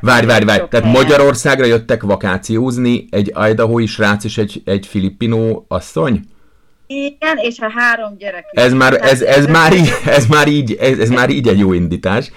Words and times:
Várj, 0.00 0.26
várj, 0.26 0.44
várj, 0.44 0.62
tehát 0.68 0.86
Magyarországra 0.86 1.66
jöttek 1.66 2.02
vakációzni 2.02 3.06
egy 3.10 3.32
Idaho-i 3.50 3.86
srác 3.86 4.24
és 4.24 4.38
egy, 4.38 4.62
egy 4.64 4.86
filippinó 4.86 5.64
asszony? 5.68 6.20
Igen, 6.86 7.36
és 7.36 7.58
a 7.58 7.70
három 7.74 8.16
gyerek. 8.16 8.44
Ez 8.50 8.72
már, 8.72 8.92
ez, 8.92 9.22
ez, 9.22 9.46
már 9.46 9.72
így, 9.72 9.92
ez, 10.06 10.26
már 10.26 10.48
így, 10.48 10.72
ez, 10.72 10.98
ez 10.98 11.08
már 11.08 11.30
így 11.30 11.48
egy 11.48 11.58
jó 11.58 11.72
indítás. 11.72 12.30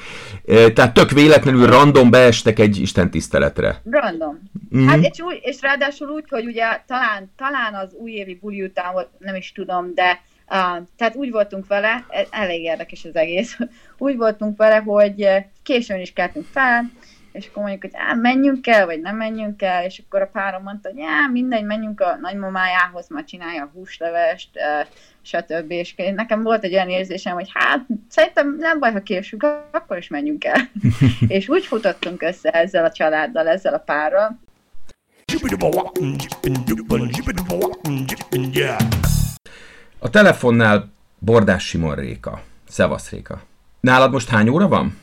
Tehát 0.74 0.94
tök 0.94 1.12
véletlenül 1.12 1.66
random 1.66 2.10
beestek 2.10 2.60
egy 2.60 2.82
Isten 2.82 3.12
tiszteletre. 3.12 3.82
Random. 3.90 4.40
Mm-hmm. 4.76 4.88
Hát 4.88 5.00
és, 5.00 5.20
úgy, 5.20 5.40
és 5.42 5.62
ráadásul 5.62 6.10
úgy, 6.10 6.24
hogy 6.30 6.46
ugye 6.46 6.66
talán, 6.88 7.32
talán 7.38 7.74
az 7.74 7.94
újévi 7.94 8.38
buli 8.42 8.64
után 8.64 8.94
volt, 8.94 9.10
nem 9.18 9.36
is 9.36 9.52
tudom, 9.52 9.92
de 9.96 10.22
uh, 10.50 10.88
tehát 10.98 11.16
úgy 11.16 11.32
voltunk 11.32 11.68
vele, 11.68 12.06
e, 12.10 12.28
elég 12.30 12.64
érdekes 12.64 13.06
az 13.06 13.16
egész, 13.16 13.58
úgy 13.98 14.18
voltunk 14.18 14.58
vele, 14.58 14.76
hogy 14.76 15.28
későn 15.64 16.00
is 16.00 16.14
keltünk 16.14 16.46
fel, 16.52 16.92
és 17.34 17.48
akkor 17.48 17.62
mondjuk, 17.62 17.82
hogy 17.82 17.92
á, 17.94 18.14
menjünk 18.14 18.68
el, 18.68 18.86
vagy 18.86 19.02
nem 19.02 19.16
menjünk 19.16 19.62
el, 19.62 19.86
és 19.86 20.02
akkor 20.06 20.22
a 20.22 20.30
párom 20.34 20.64
mondta, 20.64 20.90
hogy 20.90 21.02
á, 21.02 21.28
mindegy, 21.32 21.64
menjünk 21.64 22.02
a 22.02 22.18
nagymamájához, 22.22 23.08
már 23.10 23.24
csinálja 23.24 23.64
a 23.64 23.72
húslevest, 23.74 24.50
stb. 25.22 25.72
És 25.72 25.96
nekem 25.96 26.42
volt 26.42 26.64
egy 26.64 26.74
olyan 26.74 26.90
érzésem, 26.90 27.34
hogy 27.34 27.50
hát 27.54 27.86
szerintem 28.10 28.56
nem 28.60 28.80
baj, 28.80 28.92
ha 28.92 29.02
késünk, 29.02 29.46
akkor 29.72 29.98
is 29.98 30.08
menjünk 30.08 30.46
el. 30.46 30.70
és 31.28 31.50
úgy 31.50 31.66
futottunk 31.66 32.22
össze 32.22 32.50
ezzel 32.50 32.86
a 32.86 32.92
családdal, 32.92 33.48
ezzel 33.48 33.74
a 33.74 33.78
párral. 33.78 34.40
A 40.00 40.10
telefonnál 40.10 40.92
Bordás 41.20 41.68
Simon 41.68 41.96
Réka. 41.96 42.42
Szevasz 42.68 43.10
Réka. 43.10 43.42
Nálad 43.80 44.12
most 44.12 44.30
hány 44.30 44.50
óra 44.50 44.68
van? 44.68 45.02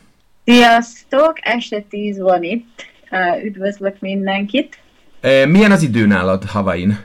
Sziasztok! 0.51 1.33
Este 1.41 1.81
10 1.81 2.21
van 2.21 2.43
itt. 2.43 2.85
Üdvözlök 3.45 4.01
mindenkit. 4.01 4.79
Milyen 5.47 5.71
az 5.71 5.83
idő 5.83 6.07
nálad 6.07 6.45
Havain? 6.45 6.99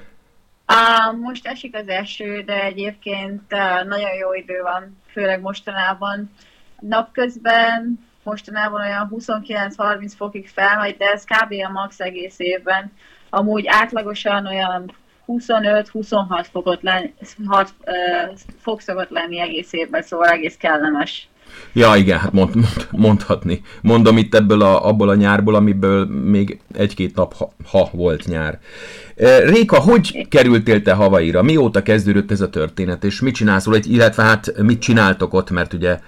Most 1.21 1.47
esik 1.47 1.75
az 1.75 1.87
eső, 1.87 2.41
de 2.41 2.63
egyébként 2.63 3.41
nagyon 3.87 4.13
jó 4.19 4.33
idő 4.33 4.61
van, 4.61 4.97
főleg 5.11 5.41
mostanában. 5.41 6.31
Napközben 6.79 7.99
mostanában 8.23 8.81
olyan 8.81 9.09
29-30 9.15 10.11
fokig 10.17 10.49
felmegy, 10.49 10.97
de 10.97 11.05
ez 11.05 11.23
kb. 11.23 11.53
a 11.67 11.71
max 11.71 11.99
egész 11.99 12.39
évben. 12.39 12.91
Amúgy 13.29 13.65
átlagosan 13.67 14.45
olyan 14.45 14.95
25-26 15.27 16.45
fokot 16.51 16.81
lenni, 16.81 17.13
6, 17.45 17.73
uh, 17.85 18.37
fok 18.59 18.81
szokott 18.81 19.09
lenni 19.09 19.39
egész 19.39 19.73
évben, 19.73 20.01
szóval 20.01 20.27
egész 20.27 20.57
kellemes. 20.57 21.29
Ja, 21.73 21.95
igen, 21.95 22.19
hát 22.19 22.31
mond, 22.31 22.55
mond, 22.55 22.87
mondhatni. 22.91 23.61
Mondom 23.81 24.17
itt 24.17 24.35
ebből 24.35 24.61
a, 24.61 24.87
abból 24.87 25.09
a 25.09 25.15
nyárból, 25.15 25.55
amiből 25.55 26.05
még 26.05 26.59
egy-két 26.73 27.15
nap, 27.15 27.33
ha, 27.33 27.53
ha 27.71 27.89
volt 27.91 28.25
nyár. 28.25 28.59
Réka, 29.45 29.79
hogy 29.79 30.27
kerültél 30.29 30.81
te 30.81 30.93
Havaira? 30.93 31.41
Mióta 31.41 31.81
kezdődött 31.81 32.31
ez 32.31 32.41
a 32.41 32.49
történet, 32.49 33.03
és 33.03 33.21
mit 33.21 33.35
csinálsz 33.35 33.67
illetve 33.83 34.23
hát 34.23 34.61
mit 34.61 34.79
csináltok 34.79 35.33
ott, 35.33 35.49
mert 35.49 35.73
ugye 35.73 35.99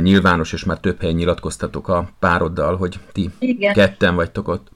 nyilvános, 0.00 0.52
és 0.52 0.64
már 0.64 0.78
több 0.78 1.00
helyen 1.00 1.16
nyilatkoztatok 1.16 1.88
a 1.88 2.08
pároddal, 2.18 2.76
hogy 2.76 2.98
ti 3.12 3.30
igen. 3.38 3.72
ketten 3.72 4.14
vagytok 4.14 4.48
ott. 4.48 4.68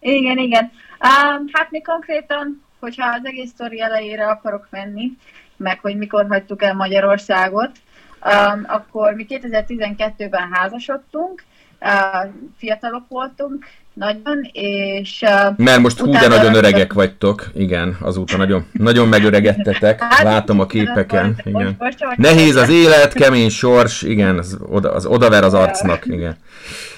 Igen, 0.00 0.38
igen. 0.38 0.64
Um, 0.64 1.46
hát 1.52 1.70
mi 1.70 1.80
konkrétan, 1.80 2.62
hogyha 2.80 3.06
az 3.06 3.20
egész 3.24 3.50
sztori 3.50 3.80
elejére 3.80 4.26
akarok 4.26 4.66
menni, 4.70 5.12
meg 5.56 5.78
hogy 5.80 5.96
mikor 5.96 6.26
hagytuk 6.28 6.62
el 6.62 6.74
Magyarországot, 6.74 7.70
um, 8.24 8.64
akkor 8.66 9.14
mi 9.14 9.26
2012-ben 9.28 10.48
házasodtunk, 10.52 11.44
uh, 11.80 12.30
fiatalok 12.58 13.04
voltunk, 13.08 13.64
nagyon, 13.92 14.48
és... 14.52 15.22
Uh, 15.22 15.56
Mert 15.56 15.80
most 15.80 15.98
hú, 15.98 16.10
de 16.10 16.28
nagyon 16.28 16.54
öregek 16.54 16.92
vagytok, 16.92 17.50
igen, 17.54 17.96
azóta 18.00 18.36
nagyon, 18.36 18.66
nagyon 18.72 19.08
megöregedtetek, 19.08 20.00
hát, 20.02 20.22
látom 20.22 20.60
a 20.60 20.66
képeken, 20.66 21.40
igen. 21.44 21.76
Nehéz 22.16 22.56
az 22.56 22.68
élet, 22.68 23.12
kemény 23.12 23.50
sors, 23.50 24.02
igen, 24.02 24.38
az, 24.38 24.58
oda, 24.68 24.92
az 24.92 25.06
odaver 25.06 25.44
az 25.44 25.54
arcnak, 25.54 26.06
igen. 26.06 26.36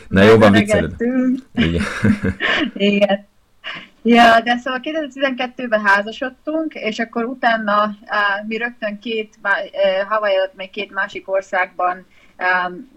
Na 0.08 0.22
jó, 0.22 0.38
van 0.38 0.52
vicceled. 0.52 0.92
Igen. 1.54 1.82
igen. 2.74 3.26
Ja, 4.06 4.40
de 4.40 4.56
szóval 4.56 4.80
2012-ben 4.82 5.84
házasodtunk, 5.84 6.74
és 6.74 6.98
akkor 6.98 7.24
utána 7.24 7.84
uh, 7.84 8.46
mi 8.46 8.56
rögtön 8.56 8.98
két, 8.98 9.34
uh, 9.42 10.08
Hawaii 10.08 10.36
előtt 10.36 10.56
még 10.56 10.70
két 10.70 10.92
másik 10.92 11.30
országban 11.30 12.06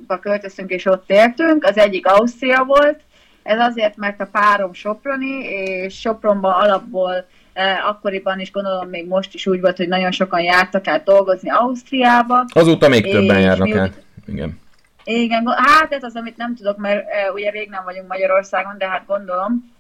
um, 0.10 0.20
költöztünk, 0.22 0.70
és 0.70 0.86
ott 0.86 1.10
éltünk. 1.10 1.64
Az 1.64 1.78
egyik 1.78 2.08
Ausztria 2.08 2.64
volt, 2.64 3.00
ez 3.44 3.60
azért, 3.60 3.98
mert 3.98 4.22
a 4.22 4.30
párom 4.32 4.74
Soproni, 4.74 5.44
és 5.44 6.00
Sopronban 6.00 6.54
alapból 6.54 7.26
uh, 7.56 7.90
akkoriban 7.90 8.40
is 8.40 8.52
gondolom 8.52 8.90
még 8.90 9.08
most 9.08 9.34
is 9.34 9.48
úgy 9.48 9.62
volt, 9.62 9.78
hogy 9.78 9.88
nagyon 9.88 10.12
sokan 10.12 10.42
jártak 10.42 10.88
át 10.88 11.04
dolgozni 11.04 11.50
Ausztriába. 11.50 12.46
Azóta 12.54 12.88
még 12.88 13.12
többen 13.12 13.40
járnak 13.40 13.76
át. 13.76 14.02
Igen. 14.26 14.60
Igen, 15.04 15.48
hát 15.48 15.94
ez 15.94 16.04
az, 16.04 16.16
amit 16.16 16.38
nem 16.38 16.56
tudok, 16.56 16.78
mert 16.78 17.06
ugye 17.34 17.50
rég 17.50 17.70
nem 17.70 17.84
vagyunk 17.84 18.08
Magyarországon, 18.08 18.78
de 18.78 18.88
hát 18.88 19.06
gondolom 19.06 19.76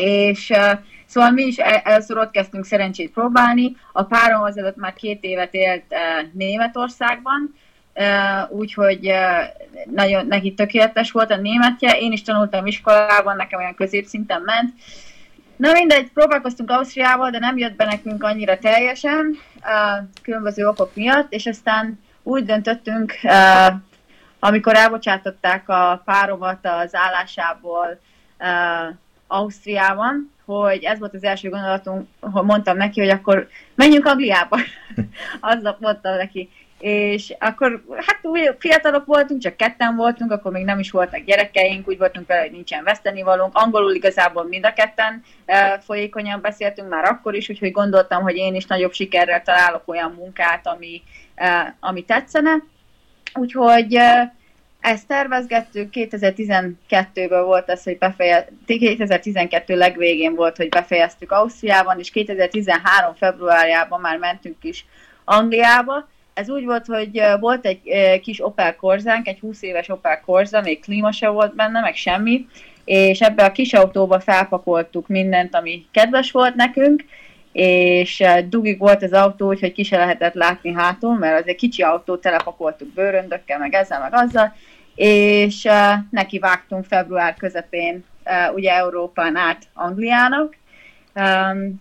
és 0.00 0.52
szóval 1.06 1.30
mi 1.30 1.42
is 1.42 1.56
először 1.56 2.16
ott 2.16 2.30
kezdtünk 2.30 2.64
szerencsét 2.64 3.10
próbálni. 3.12 3.76
A 3.92 4.02
párom 4.02 4.42
azelőtt 4.42 4.76
már 4.76 4.92
két 4.92 5.22
évet 5.22 5.54
élt 5.54 5.84
Németországban, 6.32 7.54
úgyhogy 8.48 9.12
nagyon 9.94 10.26
neki 10.26 10.54
tökéletes 10.54 11.10
volt 11.10 11.30
a 11.30 11.36
németje. 11.36 11.98
Én 11.98 12.12
is 12.12 12.22
tanultam 12.22 12.66
iskolában, 12.66 13.36
nekem 13.36 13.58
olyan 13.58 13.74
középszinten 13.74 14.42
ment. 14.44 14.72
Na 15.56 15.72
mindegy, 15.72 16.10
próbálkoztunk 16.12 16.70
Ausztriával, 16.70 17.30
de 17.30 17.38
nem 17.38 17.56
jött 17.56 17.76
be 17.76 17.84
nekünk 17.84 18.22
annyira 18.22 18.58
teljesen, 18.58 19.38
különböző 20.22 20.66
okok 20.66 20.94
miatt, 20.94 21.32
és 21.32 21.46
aztán 21.46 22.00
úgy 22.22 22.44
döntöttünk, 22.44 23.12
amikor 24.38 24.74
elbocsátották 24.74 25.68
a 25.68 26.02
páromat 26.04 26.58
az 26.62 26.94
állásából, 26.94 28.00
Ausztriában, 29.32 30.32
hogy 30.44 30.82
ez 30.82 30.98
volt 30.98 31.14
az 31.14 31.24
első 31.24 31.48
gondolatunk, 31.48 32.08
hogy 32.20 32.44
mondtam 32.44 32.76
neki, 32.76 33.00
hogy 33.00 33.08
akkor 33.08 33.48
menjünk 33.74 34.06
Angliába. 34.06 34.58
Aznap 35.40 35.80
mondtam 35.80 36.16
neki. 36.16 36.48
És 36.78 37.34
akkor, 37.38 37.84
hát 37.96 38.18
úgy 38.22 38.54
fiatalok 38.58 39.04
voltunk, 39.04 39.40
csak 39.40 39.56
ketten 39.56 39.96
voltunk, 39.96 40.32
akkor 40.32 40.52
még 40.52 40.64
nem 40.64 40.78
is 40.78 40.90
voltak 40.90 41.24
gyerekeink, 41.24 41.88
úgy 41.88 41.98
voltunk 41.98 42.26
vele, 42.26 42.40
hogy 42.40 42.50
nincsen 42.50 42.84
vesztenivalónk. 42.84 43.56
Angolul 43.56 43.94
igazából 43.94 44.44
mind 44.44 44.64
a 44.64 44.72
ketten 44.72 45.22
e, 45.44 45.78
folyékonyan 45.78 46.40
beszéltünk 46.40 46.88
már 46.88 47.04
akkor 47.04 47.34
is, 47.34 47.48
úgyhogy 47.48 47.70
gondoltam, 47.70 48.22
hogy 48.22 48.36
én 48.36 48.54
is 48.54 48.66
nagyobb 48.66 48.92
sikerrel 48.92 49.42
találok 49.42 49.82
olyan 49.86 50.12
munkát, 50.16 50.66
ami, 50.66 51.02
e, 51.34 51.76
ami 51.80 52.04
tetszene. 52.04 52.62
Úgyhogy 53.34 53.94
e, 53.94 54.34
ezt 54.80 55.06
tervezgettük, 55.06 55.88
2012-ben 55.92 57.44
volt 57.44 57.70
az, 57.70 57.82
hogy 57.82 57.98
befejeztük, 57.98 58.56
2012 58.66 59.76
legvégén 59.76 60.34
volt, 60.34 60.56
hogy 60.56 60.68
befejeztük 60.68 61.32
Ausztriában, 61.32 61.98
és 61.98 62.10
2013 62.10 63.14
februárjában 63.14 64.00
már 64.00 64.18
mentünk 64.18 64.64
is 64.64 64.86
Angliába. 65.24 66.08
Ez 66.34 66.50
úgy 66.50 66.64
volt, 66.64 66.86
hogy 66.86 67.22
volt 67.40 67.66
egy 67.66 67.80
kis 68.20 68.44
Opel 68.44 68.76
Korzánk, 68.76 69.28
egy 69.28 69.38
20 69.38 69.62
éves 69.62 69.88
Opel 69.88 70.20
Korza, 70.20 70.60
még 70.60 70.80
klíma 70.80 71.12
se 71.12 71.28
volt 71.28 71.54
benne, 71.54 71.80
meg 71.80 71.94
semmi, 71.94 72.46
és 72.84 73.20
ebbe 73.20 73.44
a 73.44 73.52
kis 73.52 73.72
autóba 73.72 74.20
felpakoltuk 74.20 75.08
mindent, 75.08 75.54
ami 75.54 75.86
kedves 75.90 76.30
volt 76.30 76.54
nekünk, 76.54 77.04
és 77.52 78.24
dugig 78.48 78.78
volt 78.78 79.02
az 79.02 79.12
autó, 79.12 79.48
úgyhogy 79.48 79.72
ki 79.72 79.82
se 79.82 79.96
lehetett 79.96 80.34
látni 80.34 80.72
hátul, 80.72 81.18
mert 81.18 81.40
az 81.40 81.48
egy 81.48 81.56
kicsi 81.56 81.82
autó, 81.82 82.16
telepakoltuk 82.16 82.94
bőröndökkel, 82.94 83.58
meg 83.58 83.74
ezzel, 83.74 84.00
meg 84.00 84.14
azzal, 84.14 84.54
és 84.94 85.64
uh, 85.64 85.98
neki 86.10 86.38
vágtunk 86.38 86.84
február 86.84 87.34
közepén 87.34 88.04
uh, 88.24 88.54
ugye 88.54 88.72
Európán 88.72 89.36
át 89.36 89.62
Angliának. 89.74 90.58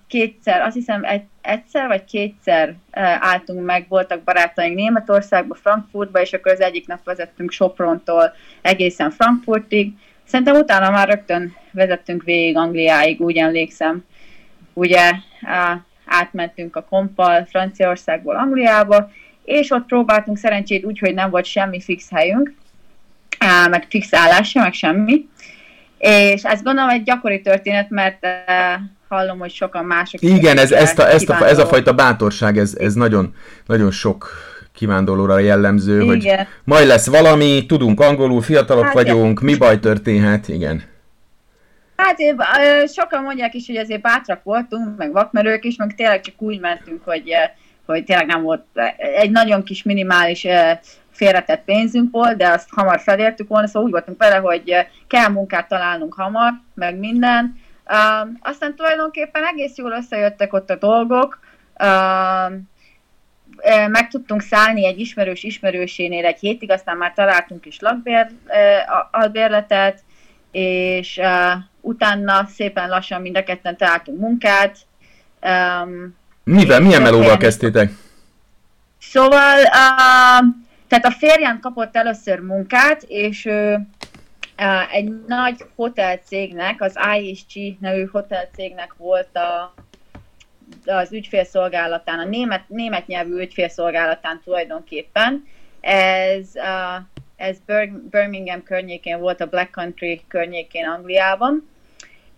Kétszer, 0.08 0.62
azt 0.62 0.76
hiszem 0.76 1.04
egy, 1.04 1.22
egyszer 1.42 1.88
vagy 1.88 2.04
kétszer 2.04 2.76
álltunk 3.20 3.66
meg, 3.66 3.86
voltak 3.90 4.24
barátaink 4.24 4.76
Németországba, 4.76 5.56
Frankfurtba, 5.56 6.22
és 6.22 6.34
akkor 6.34 6.52
az 6.52 6.62
egyik 6.62 6.88
nap 6.88 7.04
vezettünk 7.04 7.52
Soprontól 7.52 8.34
egészen 8.62 9.12
Frankfurtig. 9.12 9.94
Szerintem 10.24 10.56
utána 10.56 10.90
már 10.90 11.08
rögtön 11.08 11.56
vezettünk 11.72 12.24
végig 12.24 12.58
Angliáig, 12.58 13.22
úgy 13.22 13.38
emlékszem. 13.38 14.04
Ugye 14.80 15.12
átmentünk 16.06 16.76
a 16.76 16.86
kompal 16.90 17.46
Franciaországból 17.50 18.36
Angliába, 18.36 19.12
és 19.44 19.72
ott 19.72 19.86
próbáltunk 19.86 20.38
szerencsét 20.38 20.86
úgy, 20.86 21.00
hogy 21.00 21.14
nem 21.14 21.30
volt 21.30 21.46
semmi 21.46 21.82
fix 21.82 22.10
helyünk, 22.12 22.54
meg 23.70 23.86
fix 23.90 24.14
állása, 24.14 24.60
meg 24.60 24.74
semmi. 24.74 25.28
És 25.98 26.44
ezt 26.44 26.64
gondolom 26.64 26.90
egy 26.90 27.04
gyakori 27.04 27.42
történet, 27.42 27.90
mert 27.90 28.28
hallom, 29.08 29.40
hogy 29.40 29.52
sokan 29.52 29.86
mások... 29.86 30.22
Igen, 30.22 30.58
ez, 30.58 30.72
ezt 30.72 31.00
a, 31.00 31.10
ezt 31.10 31.30
a, 31.30 31.48
ez 31.48 31.58
a 31.58 31.66
fajta 31.66 31.94
bátorság, 31.94 32.58
ez, 32.58 32.76
ez 32.80 32.94
nagyon, 32.94 33.34
nagyon 33.66 33.92
sok 33.92 34.32
kivándorlóra 34.74 35.40
jellemző, 35.40 36.02
igen. 36.02 36.08
hogy 36.08 36.48
majd 36.64 36.88
lesz 36.88 37.08
valami, 37.08 37.66
tudunk 37.66 38.00
angolul, 38.00 38.42
fiatalok 38.42 38.84
hát, 38.84 38.94
vagyunk, 38.94 39.42
mi 39.42 39.56
baj 39.56 39.80
történhet, 39.80 40.48
igen. 40.48 40.84
Hát 42.00 42.18
sokan 42.94 43.24
mondják 43.24 43.54
is, 43.54 43.68
hogy 43.68 43.78
azért 43.78 44.02
bátrak 44.02 44.44
voltunk, 44.44 44.98
meg 44.98 45.12
vakmerők 45.12 45.66
is, 45.66 45.76
meg 45.76 45.96
tényleg 45.96 46.22
csak 46.22 46.42
úgy 46.42 46.60
mentünk, 46.60 47.04
hogy, 47.04 47.34
hogy 47.86 48.04
tényleg 48.04 48.26
nem 48.26 48.42
volt 48.42 48.66
egy 48.98 49.32
nagyon 49.32 49.64
kis 49.64 49.84
minimális 49.84 50.48
félretett 51.12 51.64
pénzünk 51.64 52.12
volt, 52.12 52.38
de 52.38 52.48
azt 52.50 52.70
hamar 52.72 53.00
felértük 53.00 53.48
volna, 53.48 53.68
szóval 53.68 53.84
úgy 53.84 53.92
voltunk 53.92 54.18
vele, 54.18 54.36
hogy 54.36 54.76
kell 55.08 55.28
munkát 55.28 55.68
találnunk 55.68 56.14
hamar, 56.14 56.52
meg 56.74 56.98
minden. 56.98 57.56
Aztán 58.40 58.76
tulajdonképpen 58.76 59.44
egész 59.46 59.78
jól 59.78 59.92
összejöttek 59.92 60.54
ott 60.54 60.70
a 60.70 60.76
dolgok. 60.76 61.40
Uh, 61.80 62.54
meg 63.88 64.08
tudtunk 64.10 64.42
szállni 64.42 64.86
egy 64.86 65.00
ismerős 65.00 65.44
ismerősénél 65.44 66.26
egy 66.26 66.40
hétig, 66.40 66.72
aztán 66.72 66.98
már 66.98 67.14
találtunk 67.14 67.66
is 67.66 67.80
lakbérletet, 69.12 70.04
és 70.52 71.18
uh, 71.18 71.62
utána 71.82 72.46
szépen 72.48 72.90
lassan 72.90 73.22
mind 73.22 73.38
a 73.38 73.44
ketten 73.44 73.78
találtunk 73.78 74.20
munkát. 74.20 74.78
Um, 75.42 76.18
Mivel, 76.44 76.80
milyen 76.80 77.02
melóval 77.02 77.38
kezdtétek? 77.38 77.92
Szóval, 79.00 79.58
uh, 79.60 80.48
tehát 80.88 81.06
a 81.06 81.12
férjem 81.12 81.60
kapott 81.60 81.96
először 81.96 82.40
munkát, 82.40 83.04
és 83.08 83.46
ő 83.46 83.88
uh, 84.58 84.94
egy 84.96 85.26
nagy 85.28 85.66
hotelcégnek, 85.76 86.82
az 86.82 86.96
ISG 87.22 87.78
nevű 87.80 88.06
hotelcégnek 88.06 88.94
volt 88.98 89.38
a, 89.38 89.74
az 90.86 91.14
ügyfélszolgálatán, 91.14 92.20
a 92.20 92.26
német, 92.26 92.64
német 92.68 93.08
nyelvű 93.08 93.40
ügyfélszolgálatán 93.40 94.42
tulajdonképpen. 94.44 95.48
Ez, 95.82 96.48
uh, 96.54 97.04
ez 97.40 97.58
Birmingham 98.10 98.64
környékén 98.64 99.20
volt, 99.20 99.42
a 99.42 99.46
Black 99.46 99.72
Country 99.72 100.22
környékén 100.28 100.86
Angliában. 100.86 101.70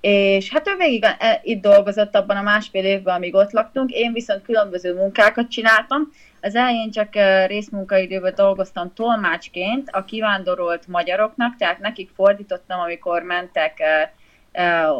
És 0.02 0.50
hát 0.50 0.68
ő 0.68 0.76
végig 0.78 1.04
e, 1.04 1.40
itt 1.44 1.62
dolgozott 1.62 2.16
abban 2.16 2.38
a 2.38 2.42
másfél 2.42 2.86
évben, 2.86 3.16
amíg 3.16 3.36
ott 3.36 3.52
laktunk, 3.52 3.92
én 3.92 4.14
viszont 4.14 4.44
különböző 4.44 4.94
munkákat 4.94 5.50
csináltam. 5.50 6.12
Az 6.42 6.56
elején 6.56 6.92
csak 6.92 7.10
részmunkaidőben 7.48 8.34
dolgoztam 8.36 8.94
tolmácsként 8.94 9.90
a 9.92 10.06
kivándorolt 10.06 10.88
magyaroknak, 10.88 11.56
tehát 11.56 11.80
nekik 11.80 12.10
fordítottam, 12.16 12.80
amikor 12.80 13.22
mentek 13.22 13.80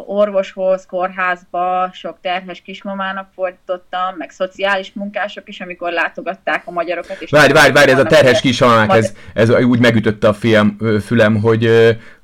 orvoshoz, 0.06 0.86
kórházba, 0.86 1.90
sok 1.92 2.18
terhes 2.20 2.62
kismamának 2.62 3.30
fordítottam, 3.34 4.14
meg 4.18 4.30
szociális 4.30 4.92
munkások 4.92 5.48
is, 5.48 5.60
amikor 5.60 5.92
látogatták 5.92 6.62
a 6.64 6.70
magyarokat. 6.70 7.20
És 7.20 7.30
várj, 7.30 7.52
várj, 7.52 7.72
várj, 7.72 7.90
ez 7.90 7.98
a 7.98 8.04
terhes 8.04 8.40
kismamák, 8.40 8.90
ez, 8.90 9.14
ez 9.34 9.50
úgy 9.50 9.80
megütötte 9.80 10.28
a 10.28 10.32
fiem, 10.32 10.76
fülem, 11.04 11.40
hogy, 11.40 11.68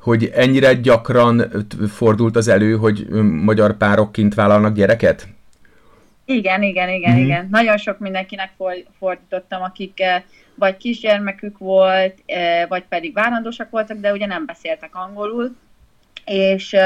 hogy 0.01 0.31
ennyire 0.35 0.75
gyakran 0.75 1.43
fordult 1.91 2.37
az 2.37 2.49
elő, 2.49 2.77
hogy 2.77 3.07
magyar 3.23 3.77
párok 3.77 4.13
kint 4.13 4.35
vállalnak 4.35 4.75
gyereket? 4.75 5.27
Igen, 6.25 6.63
igen, 6.63 6.89
igen, 6.89 7.13
mm-hmm. 7.13 7.25
igen. 7.25 7.49
Nagyon 7.51 7.77
sok 7.77 7.99
mindenkinek 7.99 8.53
fordítottam, 8.99 9.63
akik 9.63 10.03
vagy 10.55 10.77
kisgyermekük 10.77 11.59
volt, 11.59 12.15
vagy 12.69 12.85
pedig 12.89 13.15
várandósak 13.15 13.71
voltak, 13.71 13.99
de 13.99 14.13
ugye 14.13 14.27
nem 14.27 14.47
beszéltek 14.47 14.95
angolul, 14.95 15.57
és 16.29 16.77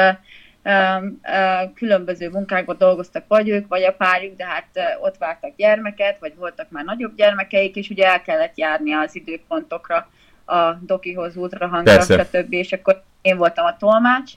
különböző 1.74 2.28
munkákban 2.28 2.76
dolgoztak, 2.78 3.24
vagy 3.28 3.48
ők, 3.48 3.68
vagy 3.68 3.82
a 3.82 3.92
párjuk, 3.92 4.36
de 4.36 4.46
hát 4.46 4.98
ott 5.00 5.18
vártak 5.18 5.56
gyermeket, 5.56 6.18
vagy 6.18 6.34
voltak 6.36 6.70
már 6.70 6.84
nagyobb 6.84 7.14
gyermekeik, 7.16 7.76
és 7.76 7.88
ugye 7.88 8.06
el 8.06 8.22
kellett 8.22 8.58
járni 8.58 8.92
az 8.92 9.16
időpontokra 9.16 10.10
a 10.44 10.72
dokihoz, 10.72 11.36
ultrahangra, 11.36 12.00
stb. 12.00 12.52
És 12.52 12.72
akkor 12.72 13.02
én 13.22 13.36
voltam 13.36 13.64
a 13.64 13.76
tolmács, 13.76 14.32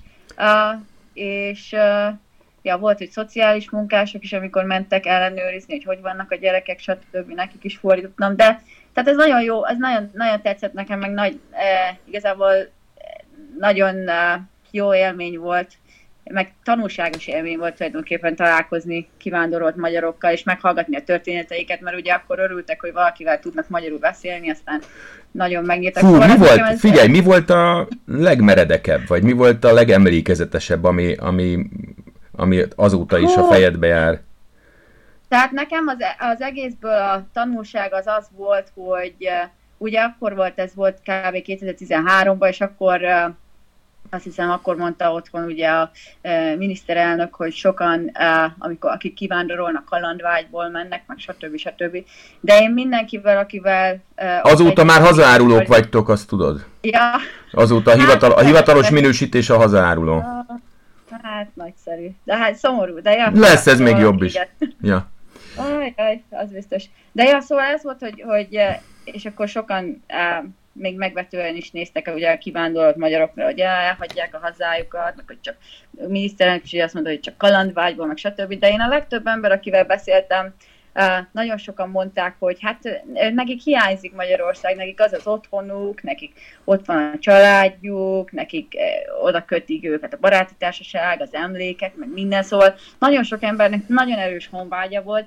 és 1.13 1.75
ja, 2.61 2.77
volt, 2.77 2.97
hogy 2.97 3.09
szociális 3.09 3.69
munkások 3.69 4.23
is, 4.23 4.33
amikor 4.33 4.63
mentek 4.63 5.05
ellenőrizni, 5.05 5.73
hogy 5.73 5.83
hogy 5.83 6.01
vannak 6.01 6.31
a 6.31 6.35
gyerekek, 6.35 6.79
stb. 6.79 7.33
nekik 7.33 7.63
is 7.63 7.77
fordítottam, 7.77 8.35
de 8.35 8.61
tehát 8.95 9.09
ez 9.09 9.15
nagyon 9.15 9.41
jó, 9.41 9.65
ez 9.65 9.77
nagyon, 9.77 10.09
nagyon 10.13 10.41
tetszett 10.41 10.73
nekem, 10.73 10.99
meg 10.99 11.11
nagy, 11.11 11.39
eh, 11.51 11.95
igazából 12.03 12.53
nagyon 13.59 14.09
eh, 14.09 14.39
jó 14.75 14.93
élmény 14.93 15.37
volt, 15.37 15.71
meg 16.23 16.53
tanulságos 16.63 17.27
élmény 17.27 17.57
volt 17.57 17.75
tulajdonképpen 17.75 18.35
találkozni 18.35 19.07
kivándorolt 19.17 19.75
magyarokkal, 19.75 20.31
és 20.31 20.43
meghallgatni 20.43 20.95
a 20.95 21.03
történeteiket, 21.03 21.81
mert 21.81 21.97
ugye 21.97 22.13
akkor 22.13 22.39
örültek, 22.39 22.81
hogy 22.81 22.93
valakivel 22.93 23.39
tudnak 23.39 23.69
magyarul 23.69 23.99
beszélni, 23.99 24.49
aztán 24.49 24.81
nagyon 25.31 25.63
megnyíltak. 25.63 26.03
Fú, 26.03 26.15
mi 26.15 26.37
volt, 26.37 26.59
ez... 26.59 26.79
figyelj, 26.79 27.07
mi 27.07 27.21
volt 27.21 27.49
a 27.49 27.87
legmeredekebb, 28.05 29.07
vagy 29.07 29.23
mi 29.23 29.31
volt 29.31 29.63
a 29.63 29.73
legemlékezetesebb, 29.73 30.83
ami, 30.83 31.15
ami, 31.15 31.65
ami 32.31 32.63
azóta 32.75 33.17
is 33.17 33.33
Hú. 33.33 33.41
a 33.41 33.47
fejedbe 33.47 33.87
jár? 33.87 34.21
Tehát 35.27 35.51
nekem 35.51 35.87
az, 35.87 35.97
az 36.19 36.41
egészből 36.41 37.01
a 37.01 37.27
tanulság 37.33 37.93
az 37.93 38.07
az 38.07 38.27
volt, 38.35 38.71
hogy 38.73 39.15
uh, 39.19 39.49
ugye 39.77 40.01
akkor 40.01 40.35
volt, 40.35 40.59
ez 40.59 40.75
volt 40.75 40.97
kb. 40.97 41.35
2013-ban, 41.47 42.47
és 42.47 42.61
akkor 42.61 43.01
uh, 43.01 43.33
azt 44.15 44.23
hiszem 44.23 44.49
akkor 44.51 44.75
mondta 44.75 45.11
otthon 45.11 45.43
ugye 45.43 45.69
a 45.69 45.91
e, 46.21 46.55
miniszterelnök, 46.55 47.35
hogy 47.35 47.53
sokan, 47.53 48.09
e, 48.13 48.55
amikor, 48.57 48.91
akik 48.91 49.13
kivándorolnak 49.13 49.85
kalandvágyból 49.85 50.69
mennek, 50.69 51.03
meg 51.07 51.17
stb. 51.17 51.57
stb. 51.57 51.97
De 52.39 52.59
én 52.59 52.71
mindenkivel, 52.71 53.37
akivel... 53.37 53.97
E, 54.15 54.39
Azóta 54.43 54.83
már 54.83 55.01
hazárulók 55.01 55.57
vagy... 55.57 55.67
vagytok, 55.67 56.09
azt 56.09 56.27
tudod? 56.27 56.65
Ja. 56.81 57.11
Azóta 57.51 57.91
a, 57.91 57.95
hivatal, 57.95 58.31
a 58.31 58.35
hát, 58.35 58.45
hivatalos 58.45 58.89
minősítés 58.89 59.49
a 59.49 59.57
hazáruló. 59.57 60.23
Hát 61.21 61.49
nagyszerű. 61.53 62.07
De 62.23 62.37
hát 62.37 62.55
szomorú, 62.55 63.01
de 63.01 63.11
ja. 63.11 63.31
Lesz 63.33 63.67
ez 63.67 63.79
még 63.79 63.97
jobb 63.97 64.21
is. 64.21 64.39
Ja. 64.81 65.07
Aj, 65.57 65.93
aj, 65.97 66.23
az 66.29 66.51
biztos. 66.51 66.83
De 67.11 67.23
ja, 67.23 67.41
szóval 67.41 67.65
ez 67.65 67.83
volt, 67.83 67.99
hogy, 67.99 68.23
hogy 68.27 68.59
és 69.03 69.25
akkor 69.25 69.47
sokan 69.47 70.03
még 70.77 70.97
megvetően 70.97 71.55
is 71.55 71.71
néztek 71.71 72.11
ugye 72.15 72.31
a 72.31 72.37
kivándorolt 72.37 72.95
magyarokra, 72.95 73.45
hogy 73.45 73.59
elhagyják 73.59 74.35
a 74.35 74.39
hazájukat, 74.41 75.15
meg 75.15 75.25
hogy 75.27 75.41
csak 75.41 75.57
a 75.97 76.07
miniszterelnök 76.07 76.71
is 76.71 76.81
azt 76.81 76.93
mondta, 76.93 77.11
hogy 77.11 77.21
csak 77.21 77.37
kalandvágyból, 77.37 78.07
meg 78.07 78.17
stb. 78.17 78.53
De 78.59 78.69
én 78.69 78.79
a 78.79 78.87
legtöbb 78.87 79.27
ember, 79.27 79.51
akivel 79.51 79.85
beszéltem, 79.85 80.53
nagyon 81.31 81.57
sokan 81.57 81.89
mondták, 81.89 82.35
hogy 82.39 82.57
hát 82.61 83.03
nekik 83.33 83.61
hiányzik 83.61 84.15
Magyarország, 84.15 84.75
nekik 84.75 85.01
az 85.01 85.13
az 85.13 85.27
otthonuk, 85.27 86.03
nekik 86.03 86.33
ott 86.63 86.85
van 86.85 86.97
a 86.97 87.19
családjuk, 87.19 88.31
nekik 88.31 88.77
oda 89.21 89.45
kötik 89.45 89.85
őket 89.85 90.13
a 90.13 90.17
baráti 90.21 90.53
társaság, 90.57 91.21
az 91.21 91.33
emlékek, 91.33 91.95
meg 91.95 92.09
minden, 92.13 92.43
szóval 92.43 92.75
nagyon 92.99 93.23
sok 93.23 93.43
embernek 93.43 93.87
nagyon 93.87 94.17
erős 94.17 94.47
honvágya 94.47 95.01
volt, 95.01 95.25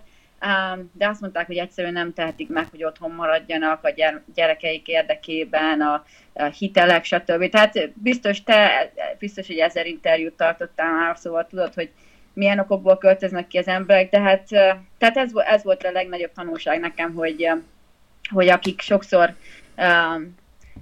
de 0.93 1.09
azt 1.09 1.21
mondták, 1.21 1.47
hogy 1.47 1.57
egyszerűen 1.57 1.93
nem 1.93 2.13
tehetik 2.13 2.49
meg, 2.49 2.67
hogy 2.71 2.85
otthon 2.85 3.11
maradjanak 3.11 3.85
a 3.85 3.95
gyerekeik 4.35 4.89
érdekében, 4.89 5.81
a, 5.81 6.05
hitelek, 6.59 7.05
stb. 7.05 7.49
Tehát 7.51 7.93
biztos 7.95 8.43
te, 8.43 8.93
biztos, 9.19 9.47
hogy 9.47 9.59
ezer 9.59 9.87
interjút 9.87 10.37
tartottál 10.37 10.93
már, 10.93 11.17
szóval 11.17 11.47
tudod, 11.47 11.75
hogy 11.75 11.91
milyen 12.33 12.59
okokból 12.59 12.99
költöznek 12.99 13.47
ki 13.47 13.59
az 13.59 13.67
emberek, 13.67 14.11
de 14.11 14.21
hát 14.21 14.49
tehát 14.99 15.17
ez, 15.17 15.31
ez 15.35 15.63
volt 15.63 15.85
a 15.85 15.91
legnagyobb 15.91 16.33
tanulság 16.33 16.81
nekem, 16.81 17.15
hogy, 17.15 17.51
hogy 18.31 18.49
akik 18.49 18.81
sokszor 18.81 19.35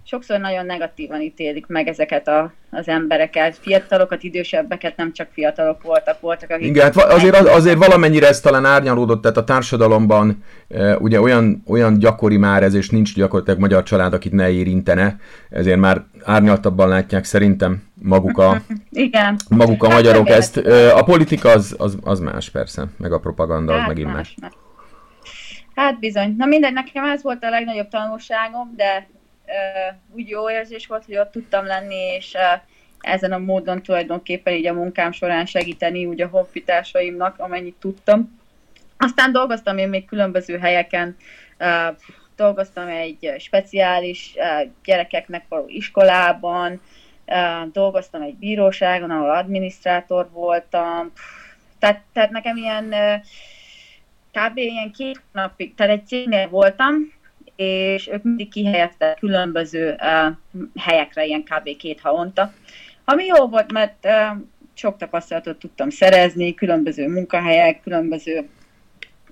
sokszor 0.05 0.41
nagyon 0.41 0.67
negatívan 0.67 1.21
ítélik 1.21 1.67
meg 1.67 1.89
ezeket 1.89 2.29
a, 2.29 2.53
az 2.71 2.89
embereket. 2.89 3.57
Fiatalokat, 3.61 4.23
idősebbeket, 4.23 4.97
nem 4.97 5.13
csak 5.13 5.29
fiatalok 5.33 5.83
voltak, 5.83 6.21
voltak 6.21 6.51
akik... 6.51 6.67
Igen, 6.67 6.85
hát 6.85 6.97
azért, 6.97 7.37
azért 7.37 7.77
valamennyire 7.77 8.29
ez 8.29 8.41
talán 8.41 8.65
árnyalódott, 8.65 9.23
tehát 9.23 9.37
a 9.37 9.45
társadalomban 9.45 10.45
e, 10.69 10.97
ugye 10.97 11.21
olyan, 11.21 11.63
olyan 11.67 11.99
gyakori 11.99 12.37
már 12.37 12.63
ez, 12.63 12.75
és 12.75 12.91
nincs 12.91 13.15
gyakorlatilag 13.15 13.61
magyar 13.61 13.83
család, 13.83 14.13
akit 14.13 14.33
ne 14.33 14.51
érintene, 14.51 15.17
ezért 15.51 15.79
már 15.79 16.05
árnyaltabban 16.25 16.89
látják 16.89 17.25
szerintem 17.25 17.83
maguk 17.95 18.39
a, 18.39 18.61
Igen. 18.91 19.37
maguk 19.49 19.83
a 19.83 19.87
hát 19.87 19.97
magyarok 19.97 20.29
ezt. 20.29 20.57
E, 20.57 20.97
a 20.97 21.03
politika 21.03 21.51
az, 21.51 21.75
az, 21.79 21.97
az 22.05 22.21
más 22.21 22.51
persze, 22.51 22.85
meg 22.97 23.13
a 23.13 23.19
propaganda 23.19 23.73
hát 23.73 23.81
az 23.81 23.87
megint 23.87 24.13
más. 24.13 24.35
más. 24.41 24.53
Hát 25.77 25.99
bizony. 25.99 26.35
Na 26.39 26.47
mindegy, 26.47 26.73
nekem 26.73 27.05
ez 27.05 27.23
volt 27.23 27.45
a 27.45 27.51
legnagyobb 27.51 27.89
tanulságom, 27.89 28.73
de 28.77 29.09
úgy 30.15 30.29
jó 30.29 30.51
érzés 30.51 30.87
volt, 30.87 31.05
hogy 31.05 31.17
ott 31.17 31.31
tudtam 31.31 31.67
lenni, 31.67 32.15
és 32.17 32.37
ezen 33.01 33.33
a 33.33 33.39
módon 33.39 33.83
tulajdonképpen 33.83 34.55
így 34.55 34.67
a 34.67 34.73
munkám 34.73 35.13
során 35.13 35.47
segíteni 35.47 36.07
úgy 36.07 36.21
a 36.21 36.29
honfitársaimnak, 36.29 37.39
amennyit 37.39 37.77
tudtam. 37.81 38.41
Aztán 38.99 39.33
dolgoztam 39.33 39.79
én 39.79 39.89
még 39.89 40.05
különböző 40.05 40.59
helyeken, 40.59 41.17
dolgoztam 42.37 42.89
egy 42.89 43.35
speciális 43.39 44.35
gyerekeknek 44.85 45.45
való 45.49 45.65
iskolában, 45.69 46.81
dolgoztam 47.73 48.23
egy 48.23 48.35
bíróságon, 48.35 49.11
ahol 49.11 49.31
adminisztrátor 49.31 50.29
voltam, 50.33 51.13
tehát, 51.79 52.03
tehát 52.13 52.31
nekem 52.31 52.57
ilyen 52.57 52.95
kb. 54.33 54.57
ilyen 54.57 54.93
két 54.93 55.21
napig, 55.33 55.75
tehát 55.75 55.93
egy 55.93 56.07
cégnél 56.07 56.49
voltam, 56.49 57.13
és 57.57 58.09
ők 58.09 58.23
mindig 58.23 58.51
kihelyeztek 58.51 59.19
különböző 59.19 59.97
helyekre, 60.79 61.25
ilyen 61.25 61.43
kb. 61.43 61.77
két 61.77 62.01
havonta. 62.01 62.53
Ami 63.05 63.25
jó 63.25 63.47
volt, 63.47 63.73
mert 63.73 64.07
sok 64.75 64.97
tapasztalatot 64.97 65.59
tudtam 65.59 65.91
szerezni, 65.91 66.55
különböző 66.55 67.09
munkahelyek, 67.09 67.83
különböző 67.83 68.49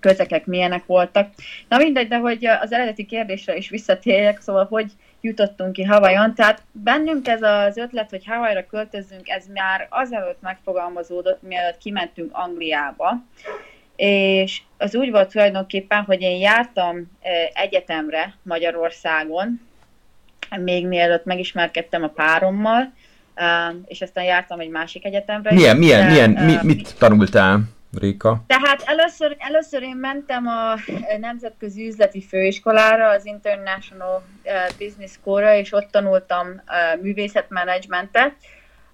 közekek 0.00 0.46
milyenek 0.46 0.86
voltak. 0.86 1.28
Na 1.68 1.76
mindegy, 1.76 2.08
de 2.08 2.16
hogy 2.16 2.46
az 2.46 2.72
eredeti 2.72 3.06
kérdésre 3.06 3.56
is 3.56 3.68
visszatérjek, 3.68 4.40
szóval 4.40 4.64
hogy 4.64 4.92
jutottunk 5.20 5.72
ki 5.72 5.82
Havajon. 5.82 6.34
Tehát 6.34 6.62
bennünk 6.72 7.28
ez 7.28 7.42
az 7.42 7.76
ötlet, 7.76 8.10
hogy 8.10 8.26
Havajra 8.26 8.66
költözzünk, 8.66 9.28
ez 9.28 9.46
már 9.54 9.86
azelőtt 9.90 10.40
megfogalmazódott, 10.40 11.42
mielőtt 11.42 11.78
kimentünk 11.78 12.30
Angliába. 12.32 13.22
És 13.96 14.60
az 14.78 14.94
úgy 14.94 15.10
volt 15.10 15.30
tulajdonképpen, 15.30 16.02
hogy 16.02 16.20
én 16.20 16.38
jártam 16.38 17.10
egyetemre 17.54 18.34
Magyarországon, 18.42 19.60
még 20.60 20.86
mielőtt 20.86 21.24
megismerkedtem 21.24 22.02
a 22.02 22.08
párommal, 22.08 22.92
és 23.86 24.00
aztán 24.00 24.24
jártam 24.24 24.60
egy 24.60 24.68
másik 24.68 25.04
egyetemre. 25.04 25.52
Milyen, 25.52 25.76
milyen, 25.76 26.06
de, 26.06 26.10
milyen, 26.10 26.30
mi, 26.30 26.56
mit 26.62 26.98
tanultál? 26.98 27.60
Réka? 27.98 28.44
Tehát 28.46 28.82
először, 28.82 29.36
először 29.38 29.82
én 29.82 29.96
mentem 29.96 30.46
a 30.46 30.74
Nemzetközi 31.20 31.86
Üzleti 31.86 32.22
Főiskolára, 32.22 33.08
az 33.08 33.26
International 33.26 34.22
Business 34.78 35.10
School-ra, 35.10 35.54
és 35.54 35.72
ott 35.72 35.90
tanultam 35.90 36.62
művészetmenedzsmentet, 37.00 38.34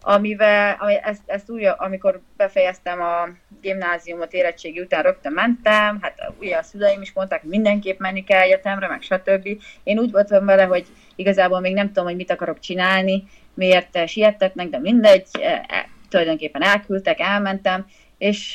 amivel 0.01 0.77
ezt, 1.03 1.23
ezt 1.27 1.51
úgy, 1.51 1.65
amikor 1.77 2.21
befejeztem 2.37 3.01
a 3.01 3.29
gimnáziumot 3.61 4.33
érettségi 4.33 4.81
után 4.81 5.03
rögtön 5.03 5.33
mentem, 5.33 5.99
hát 6.01 6.33
ugye 6.39 6.57
a 6.57 6.63
szüleim 6.63 7.03
is 7.03 7.13
mondták, 7.13 7.43
mindenképp 7.43 7.99
menni 7.99 8.25
kell 8.25 8.41
egyetemre, 8.41 8.89
meg 8.89 9.03
stb. 9.03 9.49
Én 9.83 9.99
úgy 9.99 10.11
voltam 10.11 10.45
vele, 10.45 10.65
hogy 10.65 10.87
igazából 11.17 11.61
még 11.61 11.75
nem 11.75 11.87
tudom, 11.87 12.05
hogy 12.05 12.17
mit 12.17 12.31
akarok 12.31 12.59
csinálni, 12.59 13.25
miért 13.55 14.09
siettetnek, 14.09 14.69
de 14.69 14.79
mindegy, 14.79 15.27
e, 15.41 15.65
e, 15.69 15.89
tulajdonképpen 16.09 16.63
elküldtek, 16.63 17.21
elmentem, 17.21 17.87
és 18.21 18.55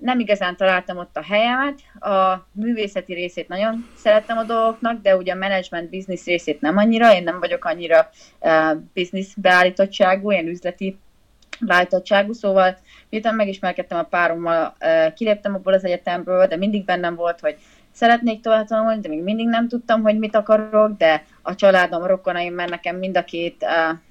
nem 0.00 0.18
igazán 0.18 0.56
találtam 0.56 0.96
ott 0.96 1.16
a 1.16 1.22
helyemet. 1.22 1.80
A 2.00 2.46
művészeti 2.52 3.14
részét 3.14 3.48
nagyon 3.48 3.86
szerettem 3.96 4.38
a 4.38 4.42
dolgoknak, 4.42 5.02
de 5.02 5.16
ugye 5.16 5.32
a 5.32 5.36
management 5.36 5.90
business 5.90 6.24
részét 6.24 6.60
nem 6.60 6.76
annyira, 6.76 7.14
én 7.14 7.22
nem 7.22 7.38
vagyok 7.38 7.64
annyira 7.64 8.10
business 8.94 9.34
beállítottságú, 9.36 10.32
én 10.32 10.48
üzleti 10.48 10.98
beállítottságú, 11.60 12.32
szóval 12.32 12.76
miután 13.10 13.34
megismerkedtem 13.34 13.98
a 13.98 14.02
párommal, 14.02 14.76
kiléptem 15.14 15.54
abból 15.54 15.72
az 15.72 15.84
egyetemről, 15.84 16.46
de 16.46 16.56
mindig 16.56 16.84
bennem 16.84 17.14
volt, 17.14 17.40
hogy 17.40 17.56
szeretnék 17.92 18.40
tovább 18.40 18.66
tanulni, 18.66 19.00
de 19.00 19.08
még 19.08 19.22
mindig 19.22 19.46
nem 19.46 19.68
tudtam, 19.68 20.02
hogy 20.02 20.18
mit 20.18 20.36
akarok, 20.36 20.96
de 20.96 21.24
a 21.42 21.54
családom, 21.54 22.02
a 22.02 22.06
rokonaim, 22.06 22.54
mert 22.54 22.70
nekem 22.70 22.96
mind 22.96 23.16
a 23.16 23.24
két 23.24 23.66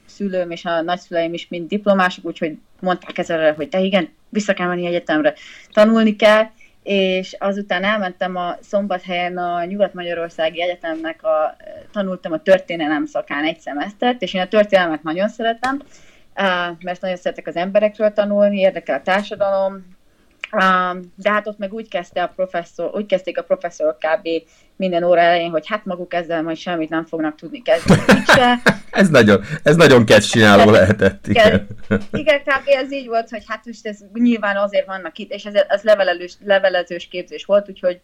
szülőm 0.05 0.51
és 0.51 0.65
a 0.65 0.81
nagyszüleim 0.81 1.33
is 1.33 1.47
mind 1.47 1.67
diplomások, 1.67 2.25
úgyhogy 2.25 2.57
mondták 2.83 3.17
ezzel, 3.17 3.53
hogy 3.53 3.69
te 3.69 3.79
igen, 3.79 4.09
vissza 4.29 4.53
kell 4.53 4.67
menni 4.67 4.85
egyetemre, 4.85 5.33
tanulni 5.71 6.15
kell, 6.15 6.43
és 6.83 7.35
azután 7.39 7.83
elmentem 7.83 8.35
a 8.35 8.57
Szombathelyen 8.61 9.37
a 9.37 9.63
Nyugat-Magyarországi 9.65 10.61
Egyetemnek, 10.61 11.23
a, 11.23 11.55
tanultam 11.91 12.31
a 12.31 12.41
történelem 12.41 13.05
szakán 13.05 13.43
egy 13.43 13.59
szemesztert, 13.59 14.21
és 14.21 14.33
én 14.33 14.41
a 14.41 14.47
történelmet 14.47 15.03
nagyon 15.03 15.29
szeretem, 15.29 15.81
mert 16.79 17.01
nagyon 17.01 17.17
szeretek 17.17 17.47
az 17.47 17.55
emberekről 17.55 18.13
tanulni, 18.13 18.59
érdekel 18.59 18.97
a 18.97 19.01
társadalom, 19.01 19.85
de 21.15 21.31
hát 21.31 21.47
ott 21.47 21.57
meg 21.57 21.73
úgy 21.73 21.87
kezdte 21.87 22.23
a 22.23 22.31
professzor, 22.35 22.95
úgy 22.95 23.05
kezdték 23.05 23.37
a 23.37 23.43
professzorok 23.43 23.97
kb. 23.97 24.27
Minden 24.83 25.03
óra 25.03 25.19
elején, 25.19 25.49
hogy 25.49 25.67
hát 25.67 25.85
maguk 25.85 26.13
ezzel 26.13 26.41
majd 26.41 26.57
semmit 26.57 26.89
nem 26.89 27.05
fognak 27.05 27.35
tudni 27.35 27.61
kezdeni. 27.61 28.01
ez 28.91 29.09
nagyon, 29.09 29.41
ez 29.63 29.75
nagyon 29.75 30.05
csináló 30.05 30.71
lehetett. 30.71 31.27
Igen. 31.27 31.45
igen, 31.45 32.01
igen 32.11 32.39
kb. 32.39 32.63
ez 32.65 32.91
így 32.91 33.07
volt, 33.07 33.29
hogy 33.29 33.43
hát 33.47 33.65
most 33.65 33.87
ez 33.87 33.97
nyilván 34.13 34.57
azért 34.57 34.85
vannak 34.85 35.17
itt, 35.17 35.31
és 35.31 35.43
ez, 35.43 35.53
ez 35.67 35.81
levelezős, 35.81 36.33
levelezős 36.45 37.07
képzés 37.07 37.45
volt, 37.45 37.69
úgyhogy 37.69 37.99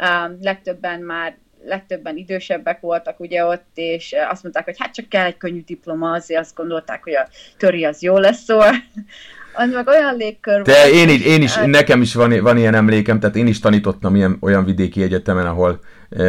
um, 0.00 0.38
legtöbben 0.40 1.00
már 1.00 1.36
legtöbben 1.64 2.16
idősebbek 2.16 2.80
voltak 2.80 3.20
ugye 3.20 3.44
ott, 3.44 3.70
és 3.74 4.14
azt 4.30 4.42
mondták, 4.42 4.64
hogy 4.64 4.76
hát 4.78 4.94
csak 4.94 5.08
kell 5.08 5.24
egy 5.24 5.36
könnyű 5.36 5.62
diploma, 5.66 6.12
azért 6.12 6.40
azt 6.40 6.54
gondolták, 6.54 7.02
hogy 7.02 7.14
a 7.14 7.28
töri 7.56 7.84
az 7.84 8.02
jó 8.02 8.18
lesz, 8.18 8.42
szóval 8.42 8.72
az 9.54 9.70
meg 9.72 9.86
olyan 9.86 10.16
légkör 10.16 10.62
De 10.62 10.72
volt, 10.72 10.94
én, 10.94 11.08
is, 11.08 11.24
én 11.24 11.42
is, 11.42 11.54
nekem 11.54 12.00
is 12.02 12.14
van, 12.14 12.40
van 12.40 12.56
ilyen 12.58 12.74
emlékem, 12.74 13.20
tehát 13.20 13.36
én 13.36 13.46
is 13.46 13.60
tanítottam 13.60 14.16
ilyen, 14.16 14.36
olyan 14.40 14.64
vidéki 14.64 15.02
egyetemen, 15.02 15.46
ahol 15.46 15.80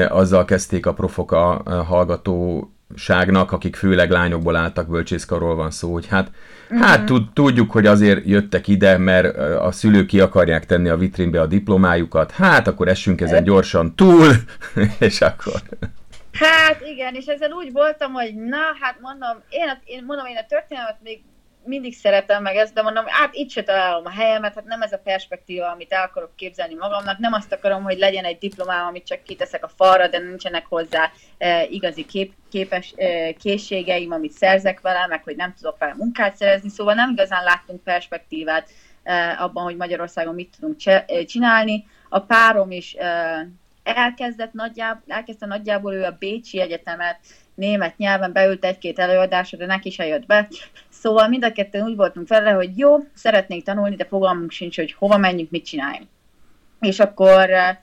azzal 0.10 0.46
kezdték 0.46 0.86
a 0.86 0.94
profok 0.94 1.32
a, 1.32 1.62
a 1.66 1.84
hallgatóságnak, 1.84 3.52
akik 3.52 3.76
főleg 3.76 4.10
lányokból 4.10 4.56
álltak, 4.56 4.90
bölcsészkarról 4.90 5.56
van 5.56 5.72
szó, 5.72 5.94
hogy 5.94 6.08
hát, 6.08 6.32
uh-huh. 6.70 6.88
hát 6.88 7.06
tud, 7.06 7.34
tudjuk, 7.34 7.72
hogy 7.72 7.86
azért 7.86 8.26
jöttek 8.26 8.68
ide, 8.68 8.98
mert 8.98 9.38
a 9.38 9.72
szülők 9.72 10.06
ki 10.06 10.20
akarják 10.20 10.66
tenni 10.66 10.90
a 10.90 10.98
vitrínbe 10.98 11.42
a 11.42 11.46
diplomájukat, 11.46 12.32
hát 12.32 12.68
akkor 12.68 12.88
essünk 12.88 13.22
ezen 13.22 13.44
gyorsan 13.44 13.96
túl, 13.96 14.34
és 15.00 15.22
akkor... 15.22 15.62
Hát 16.40 16.82
igen, 16.82 17.14
és 17.14 17.26
ezzel 17.26 17.52
úgy 17.52 17.72
voltam, 17.72 18.12
hogy 18.12 18.36
na, 18.36 18.58
hát 18.82 18.98
mondom, 19.02 19.44
én, 19.50 19.80
én 19.86 20.04
mondom, 20.08 20.26
én 20.26 20.38
a 20.38 20.46
történelmet 20.50 20.98
még 21.04 21.22
mindig 21.68 21.94
szeretem 21.94 22.42
meg 22.42 22.56
ezt, 22.56 22.74
de 22.74 22.82
mondom, 22.82 23.06
hát 23.08 23.34
itt 23.34 23.50
se 23.50 23.64
találom 23.64 24.06
a 24.06 24.10
helyemet, 24.10 24.54
hát 24.54 24.66
nem 24.66 24.82
ez 24.82 24.92
a 24.92 25.02
perspektíva, 25.04 25.72
amit 25.72 25.92
el 25.92 26.04
akarok 26.04 26.36
képzelni 26.36 26.74
magamnak, 26.74 27.18
nem 27.18 27.34
azt 27.34 27.52
akarom, 27.52 27.84
hogy 27.84 27.98
legyen 27.98 28.24
egy 28.24 28.38
diplomám, 28.38 28.86
amit 28.86 29.06
csak 29.06 29.24
kiteszek 29.24 29.64
a 29.64 29.72
falra, 29.76 30.08
de 30.08 30.18
nincsenek 30.18 30.66
hozzá 30.66 31.12
e, 31.38 31.64
igazi 31.64 32.06
kép, 32.06 32.34
képes 32.52 32.94
e, 32.96 33.32
készségeim, 33.32 34.12
amit 34.12 34.32
szerzek 34.32 34.82
vele, 34.82 35.08
meg 35.08 35.24
hogy 35.24 35.36
nem 35.36 35.54
tudok 35.54 35.78
vele 35.78 35.94
munkát 35.94 36.36
szerezni, 36.36 36.70
szóval 36.70 36.94
nem 36.94 37.12
igazán 37.12 37.44
láttunk 37.44 37.84
perspektívát 37.84 38.70
e, 39.04 39.36
abban, 39.40 39.64
hogy 39.64 39.76
Magyarországon 39.76 40.34
mit 40.34 40.56
tudunk 40.60 40.86
e, 40.86 41.06
csinálni. 41.26 41.86
A 42.10 42.20
párom 42.20 42.72
is 42.72 42.94
e, 42.94 43.48
elkezdett 43.84 44.54
nagyjából, 44.54 45.04
elkezdte 45.08 45.46
nagyjából 45.46 45.94
ő 45.94 46.04
a 46.04 46.16
Bécsi 46.20 46.62
Egyetemet 46.62 47.20
német 47.58 47.98
nyelven 47.98 48.32
beült 48.32 48.66
egy-két 48.66 49.00
előadásra, 49.00 49.58
de 49.58 49.66
neki 49.66 49.90
se 49.90 50.06
jött 50.06 50.26
be. 50.26 50.48
Szóval 51.02 51.28
mind 51.28 51.44
a 51.44 51.52
ketten 51.52 51.84
úgy 51.84 51.96
voltunk 51.96 52.28
vele, 52.28 52.52
hogy 52.52 52.78
jó, 52.78 52.98
szeretnénk 53.14 53.64
tanulni, 53.64 53.96
de 53.96 54.06
fogalmunk 54.06 54.52
sincs, 54.52 54.76
hogy 54.76 54.94
hova 54.94 55.18
menjünk, 55.18 55.50
mit 55.50 55.66
csináljunk. 55.66 56.10
És 56.80 57.00
akkor 57.00 57.50
eh, 57.50 57.78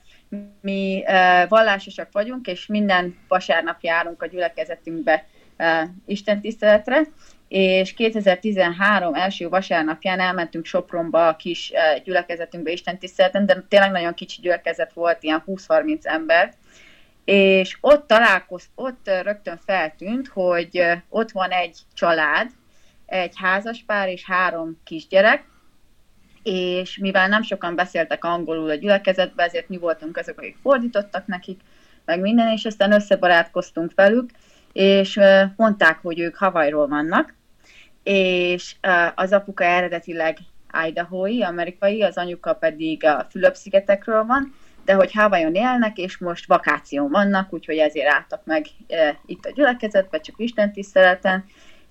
mi 0.61 1.03
uh, 1.07 1.49
vallásosak 1.49 2.09
vagyunk, 2.11 2.47
és 2.47 2.65
minden 2.65 3.17
vasárnap 3.27 3.81
járunk 3.81 4.21
a 4.21 4.27
gyülekezetünkbe 4.27 5.27
uh, 5.57 5.89
Isten 6.05 6.41
tiszteletre, 6.41 7.01
és 7.47 7.93
2013 7.93 9.13
első 9.13 9.49
vasárnapján 9.49 10.19
elmentünk 10.19 10.65
Sopronba 10.65 11.27
a 11.27 11.35
kis 11.35 11.71
gyülekezetünkbe 12.03 12.71
Isten 12.71 12.99
tiszteleten, 12.99 13.45
de 13.45 13.65
tényleg 13.69 13.91
nagyon 13.91 14.13
kicsi 14.13 14.41
gyülekezet 14.41 14.93
volt, 14.93 15.23
ilyen 15.23 15.43
20-30 15.47 16.05
ember, 16.05 16.53
és 17.25 17.77
ott 17.81 18.07
találkozt, 18.07 18.69
ott 18.75 19.09
rögtön 19.23 19.59
feltűnt, 19.65 20.27
hogy 20.27 20.81
ott 21.09 21.31
van 21.31 21.49
egy 21.49 21.77
család, 21.93 22.49
egy 23.05 23.33
házaspár 23.35 24.09
és 24.09 24.25
három 24.25 24.77
kisgyerek, 24.83 25.45
és 26.43 26.97
mivel 26.97 27.27
nem 27.27 27.41
sokan 27.41 27.75
beszéltek 27.75 28.23
angolul 28.23 28.69
a 28.69 28.75
gyülekezetbe, 28.75 29.43
ezért 29.43 29.69
mi 29.69 29.77
voltunk 29.77 30.17
azok, 30.17 30.37
akik 30.37 30.57
fordítottak 30.61 31.27
nekik, 31.27 31.59
meg 32.05 32.19
minden, 32.19 32.51
és 32.51 32.65
aztán 32.65 32.91
összebarátkoztunk 32.91 33.91
velük, 33.95 34.29
és 34.73 35.19
mondták, 35.55 35.99
hogy 36.01 36.19
ők 36.19 36.35
Havajról 36.35 36.87
vannak, 36.87 37.33
és 38.03 38.75
az 39.15 39.33
apuka 39.33 39.63
eredetileg 39.63 40.37
Idaho-i, 40.87 41.41
amerikai, 41.41 42.01
az 42.01 42.17
anyuka 42.17 42.53
pedig 42.53 43.05
a 43.05 43.27
Fülöp-szigetekről 43.29 44.23
van, 44.23 44.53
de 44.85 44.93
hogy 44.93 45.13
Havajon 45.13 45.55
élnek, 45.55 45.97
és 45.97 46.17
most 46.17 46.47
vakáción 46.47 47.09
vannak, 47.09 47.53
úgyhogy 47.53 47.77
ezért 47.77 48.13
álltak 48.13 48.45
meg 48.45 48.65
itt 49.25 49.45
a 49.45 49.51
gyülekezetbe, 49.51 50.19
csak 50.19 50.35
Isten 50.37 50.73
tiszteleten, 50.73 51.45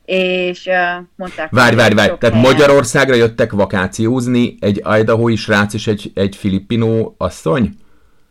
és 0.04 0.66
uh, 0.66 1.06
mondták... 1.16 1.50
Várj, 1.50 1.76
várj, 1.76 1.94
várj, 1.94 2.12
tehát 2.18 2.34
helyen... 2.34 2.50
Magyarországra 2.50 3.14
jöttek 3.14 3.52
vakációzni 3.52 4.56
egy 4.61 4.82
Idaho-i 5.00 5.37
srác 5.37 5.75
és 5.75 5.87
egy, 5.87 6.11
egy 6.14 6.37
filippinó 6.37 7.14
asszony? 7.18 7.76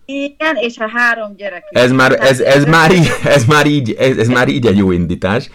Igen, 0.05 0.55
és 0.55 0.77
a 0.77 0.89
három 0.93 1.35
gyerek. 1.35 1.63
Ez 1.69 1.91
már, 1.91 2.11
ez, 2.11 2.39
ez, 2.39 2.65
már 2.65 2.91
így, 2.91 3.07
ez, 3.23 3.45
már 3.45 3.65
így, 3.65 3.91
ez, 3.91 4.17
ez 4.17 4.27
már 4.27 4.47
így 4.47 4.65
egy 4.65 4.77
jó 4.77 4.91
indítás. 4.91 5.49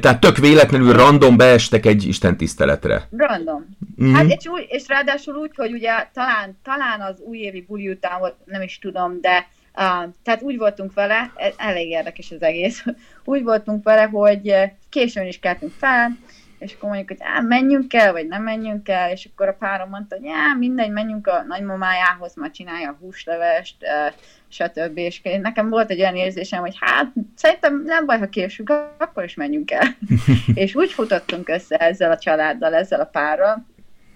Tehát 0.00 0.20
tök 0.20 0.36
véletlenül 0.36 0.92
random 0.92 1.36
beestek 1.36 1.86
egy 1.86 2.06
Isten 2.06 2.36
tiszteletre. 2.36 3.08
Random. 3.16 3.76
Mm-hmm. 4.02 4.14
Hát 4.14 4.24
és, 4.28 4.46
úgy, 4.46 4.66
és 4.68 4.82
ráadásul 4.88 5.34
úgy, 5.34 5.50
hogy 5.56 5.72
ugye 5.72 5.92
talán, 6.12 6.58
talán 6.62 7.00
az 7.00 7.20
újévi 7.20 7.64
buli 7.68 7.88
után 7.88 8.18
volt, 8.18 8.34
nem 8.44 8.62
is 8.62 8.78
tudom, 8.78 9.20
de 9.20 9.48
uh, 9.74 10.12
tehát 10.22 10.42
úgy 10.42 10.56
voltunk 10.56 10.94
vele, 10.94 11.32
e, 11.36 11.52
elég 11.56 11.88
érdekes 11.88 12.30
az 12.30 12.42
egész, 12.42 12.84
úgy 13.24 13.42
voltunk 13.42 13.84
vele, 13.84 14.02
hogy 14.02 14.54
későn 14.88 15.26
is 15.26 15.38
keltünk 15.38 15.72
fel, 15.72 16.16
és 16.58 16.74
akkor 16.74 16.88
mondjuk, 16.88 17.08
hogy 17.08 17.18
á, 17.20 17.40
menjünk 17.40 17.94
el, 17.94 18.12
vagy 18.12 18.26
nem 18.26 18.42
menjünk 18.42 18.88
el, 18.88 19.10
és 19.10 19.28
akkor 19.32 19.48
a 19.48 19.56
párom 19.58 19.88
mondta, 19.88 20.16
hogy 20.16 20.28
á, 20.28 20.54
mindegy, 20.58 20.90
menjünk 20.90 21.26
a 21.26 21.44
nagymamájához, 21.48 22.34
ma 22.36 22.50
csinálja 22.50 22.88
a 22.88 22.96
húslevest, 23.00 23.76
stb. 24.48 24.98
És 24.98 25.20
nekem 25.22 25.68
volt 25.68 25.90
egy 25.90 26.00
olyan 26.00 26.16
érzésem, 26.16 26.60
hogy 26.60 26.76
hát 26.80 27.12
szerintem 27.34 27.82
nem 27.84 28.06
baj, 28.06 28.18
ha 28.18 28.28
késünk, 28.28 28.72
akkor 28.98 29.24
is 29.24 29.34
menjünk 29.34 29.70
el. 29.70 29.86
és 30.54 30.74
úgy 30.74 30.92
futottunk 30.92 31.48
össze 31.48 31.76
ezzel 31.76 32.10
a 32.10 32.18
családdal, 32.18 32.74
ezzel 32.74 33.00
a 33.00 33.04
párral, 33.04 33.66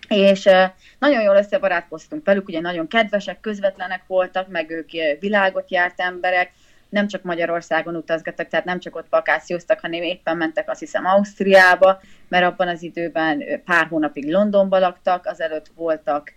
és 0.09 0.49
nagyon 0.99 1.23
jól 1.23 1.37
összebarátkoztunk 1.37 2.25
velük, 2.25 2.49
ugye 2.49 2.61
nagyon 2.61 2.88
kedvesek, 2.88 3.41
közvetlenek 3.41 4.03
voltak, 4.07 4.49
meg 4.49 4.71
ők 4.71 4.91
világot 5.21 5.71
járt 5.71 6.00
emberek, 6.00 6.50
nem 6.88 7.07
csak 7.07 7.23
Magyarországon 7.23 7.97
utazgattak, 7.97 8.49
tehát 8.49 8.65
nem 8.65 8.79
csak 8.79 8.97
ott 8.97 9.07
vakációztak, 9.11 9.81
hanem 9.81 10.03
éppen 10.03 10.37
mentek 10.37 10.71
azt 10.71 10.81
hiszem 10.81 11.07
Ausztriába, 11.07 12.00
mert 12.29 12.45
abban 12.45 12.69
az 12.69 12.83
időben 12.83 13.43
pár 13.65 13.87
hónapig 13.87 14.33
Londonba 14.33 14.79
laktak, 14.79 15.27
azelőtt 15.27 15.71
voltak 15.75 16.33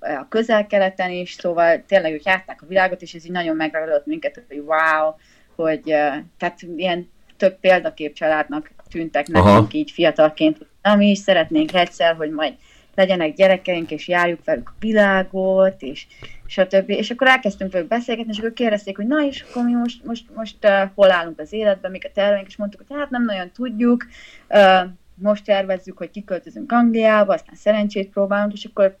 a 0.00 0.28
közel-keleten 0.28 1.10
is, 1.10 1.32
szóval 1.32 1.82
tényleg 1.86 2.12
ők 2.12 2.24
járták 2.24 2.62
a 2.62 2.66
világot, 2.66 3.02
és 3.02 3.14
ez 3.14 3.24
így 3.24 3.30
nagyon 3.30 3.56
megragadott 3.56 4.06
minket, 4.06 4.42
hogy 4.48 4.58
wow, 4.58 5.14
hogy 5.56 5.82
tehát 6.38 6.58
ilyen 6.76 7.10
több 7.36 7.58
példakép 7.60 8.14
családnak 8.14 8.70
tűntek 8.90 9.26
nekünk 9.26 9.48
Aha. 9.48 9.68
így 9.70 9.90
fiatalként, 9.90 10.58
hogy 10.58 10.96
mi 10.96 11.10
is 11.10 11.18
szeretnénk 11.18 11.74
egyszer, 11.74 12.14
hogy 12.16 12.30
majd 12.30 12.54
legyenek 12.94 13.34
gyerekeink, 13.34 13.90
és 13.90 14.08
járjuk 14.08 14.44
velük 14.44 14.68
a 14.68 14.76
világot, 14.80 15.82
és 15.82 16.06
stb. 16.46 16.90
És 16.90 17.10
akkor 17.10 17.26
elkezdtünk 17.26 17.72
velük 17.72 17.88
beszélgetni, 17.88 18.32
és 18.32 18.38
akkor 18.38 18.52
kérdezték, 18.52 18.96
hogy 18.96 19.06
na 19.06 19.24
és 19.24 19.44
akkor 19.48 19.64
mi 19.64 19.72
most, 19.72 20.04
most, 20.04 20.24
most 20.34 20.56
uh, 20.62 20.90
hol 20.94 21.10
állunk 21.10 21.40
az 21.40 21.52
életben, 21.52 21.90
mik 21.90 22.04
a 22.04 22.10
terveink, 22.14 22.46
és 22.46 22.56
mondtuk, 22.56 22.82
hogy 22.86 22.96
hát 22.98 23.10
nem 23.10 23.24
nagyon 23.24 23.50
tudjuk, 23.50 24.06
uh, 24.48 24.80
most 25.14 25.44
tervezzük, 25.44 25.98
hogy 25.98 26.10
kiköltözünk 26.10 26.72
Angliába, 26.72 27.32
aztán 27.32 27.54
szerencsét 27.54 28.10
próbálunk, 28.10 28.52
és 28.52 28.64
akkor 28.64 28.96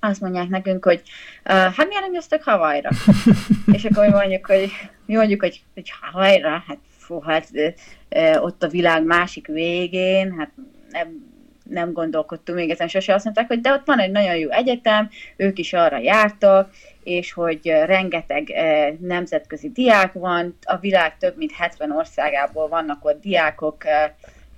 azt 0.00 0.20
mondják 0.20 0.48
nekünk, 0.48 0.84
hogy 0.84 1.02
uh, 1.44 1.52
hát 1.52 1.88
miért 1.88 2.02
nem 2.02 2.12
jöttek 2.12 2.44
Havajra? 2.44 2.90
és 3.72 3.84
akkor 3.84 4.06
mi 4.06 4.12
mondjuk, 4.12 4.46
hogy 4.46 4.70
mi 5.06 5.14
mondjuk, 5.14 5.40
hogy, 5.40 5.62
hogy 5.74 5.92
Havajra, 6.00 6.64
hát 6.66 6.78
fú, 6.96 7.20
hát 7.20 7.48
uh, 7.52 8.44
ott 8.44 8.62
a 8.62 8.68
világ 8.68 9.04
másik 9.04 9.46
végén, 9.46 10.34
hát 10.38 10.50
nem, 10.90 11.27
nem 11.68 11.92
gondolkodtunk 11.92 12.58
még 12.58 12.70
ezen 12.70 12.88
sose, 12.88 13.14
azt 13.14 13.24
mondták, 13.24 13.46
hogy 13.46 13.60
de 13.60 13.72
ott 13.72 13.86
van 13.86 13.98
egy 13.98 14.10
nagyon 14.10 14.36
jó 14.36 14.50
egyetem, 14.50 15.08
ők 15.36 15.58
is 15.58 15.72
arra 15.72 15.98
jártak, 15.98 16.70
és 17.02 17.32
hogy 17.32 17.60
rengeteg 17.66 18.52
nemzetközi 19.00 19.70
diák 19.70 20.12
van, 20.12 20.58
a 20.62 20.76
világ 20.76 21.16
több 21.18 21.36
mint 21.36 21.52
70 21.52 21.92
országából 21.92 22.68
vannak 22.68 23.04
ott 23.04 23.20
diákok, 23.20 23.84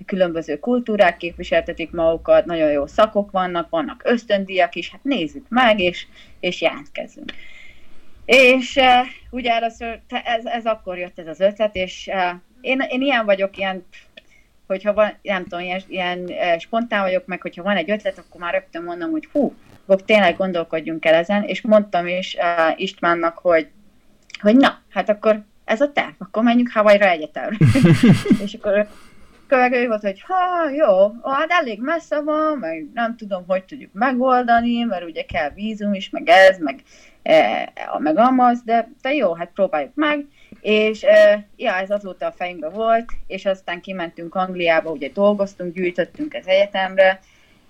különböző 0.05 0.59
kultúrák 0.59 1.17
képviseltetik 1.17 1.91
magukat, 1.91 2.45
nagyon 2.45 2.71
jó 2.71 2.87
szakok 2.87 3.31
vannak, 3.31 3.69
vannak 3.69 4.01
ösztöndiak 4.03 4.75
is, 4.75 4.91
hát 4.91 5.03
nézzük 5.03 5.45
meg, 5.49 5.79
és, 5.79 6.07
és 6.39 6.61
jelentkezzünk. 6.61 7.33
És 8.25 8.75
uh, 8.75 8.85
ugye 9.29 9.51
először 9.51 9.99
ez, 10.23 10.45
ez 10.45 10.65
akkor 10.65 10.97
jött 10.97 11.19
ez 11.19 11.27
az 11.27 11.39
ötlet, 11.39 11.75
és 11.75 12.09
uh, 12.11 12.39
én, 12.61 12.85
én 12.89 13.01
ilyen 13.01 13.25
vagyok, 13.25 13.57
ilyen 13.57 13.85
hogyha 14.71 14.93
van, 14.93 15.13
nem 15.21 15.43
tudom, 15.43 15.59
ilyen, 15.59 15.81
ilyen 15.87 16.59
spontán 16.59 17.01
vagyok, 17.01 17.25
meg 17.25 17.41
hogyha 17.41 17.63
van 17.63 17.75
egy 17.75 17.91
ötlet, 17.91 18.17
akkor 18.17 18.41
már 18.41 18.53
rögtön 18.53 18.83
mondom, 18.83 19.11
hogy 19.11 19.27
hú, 19.31 19.53
akkor 19.83 20.01
tényleg 20.01 20.37
gondolkodjunk 20.37 21.05
el 21.05 21.13
ezen, 21.13 21.43
és 21.43 21.61
mondtam 21.61 22.07
is 22.07 22.37
uh, 22.39 22.81
Istvánnak, 22.81 23.37
hogy, 23.37 23.67
hogy 24.41 24.55
na, 24.55 24.81
hát 24.89 25.09
akkor 25.09 25.41
ez 25.65 25.81
a 25.81 25.91
terv, 25.91 26.13
akkor 26.17 26.43
menjünk 26.43 26.71
Havajra 26.73 27.09
egyetemre. 27.09 27.57
és 28.45 28.53
akkor 28.53 28.87
akkor 29.51 29.77
ő 29.77 29.87
volt, 29.87 30.01
hogy 30.01 30.21
ha, 30.21 30.69
jó, 30.69 31.11
hát 31.23 31.51
elég 31.51 31.81
messze 31.81 32.21
van, 32.21 32.57
meg 32.57 32.87
nem 32.93 33.15
tudom, 33.15 33.43
hogy 33.47 33.63
tudjuk 33.63 33.93
megoldani, 33.93 34.83
mert 34.83 35.03
ugye 35.03 35.21
kell 35.21 35.49
vízum 35.49 35.93
is, 35.93 36.09
meg 36.09 36.29
ez, 36.29 36.57
meg, 36.57 36.83
e, 37.23 37.73
meg 37.97 38.17
amaz, 38.17 38.61
de, 38.63 38.91
de 39.01 39.13
jó, 39.13 39.33
hát 39.33 39.51
próbáljuk 39.53 39.95
meg. 39.95 40.25
És 40.61 41.05
ja, 41.55 41.73
ez 41.73 41.89
azóta 41.89 42.25
a 42.25 42.31
fejünkben 42.31 42.71
volt, 42.71 43.05
és 43.27 43.45
aztán 43.45 43.81
kimentünk 43.81 44.35
Angliába, 44.35 44.91
ugye 44.91 45.09
dolgoztunk, 45.09 45.73
gyűjtöttünk 45.73 46.33
az 46.33 46.47
egyetemre, 46.47 47.19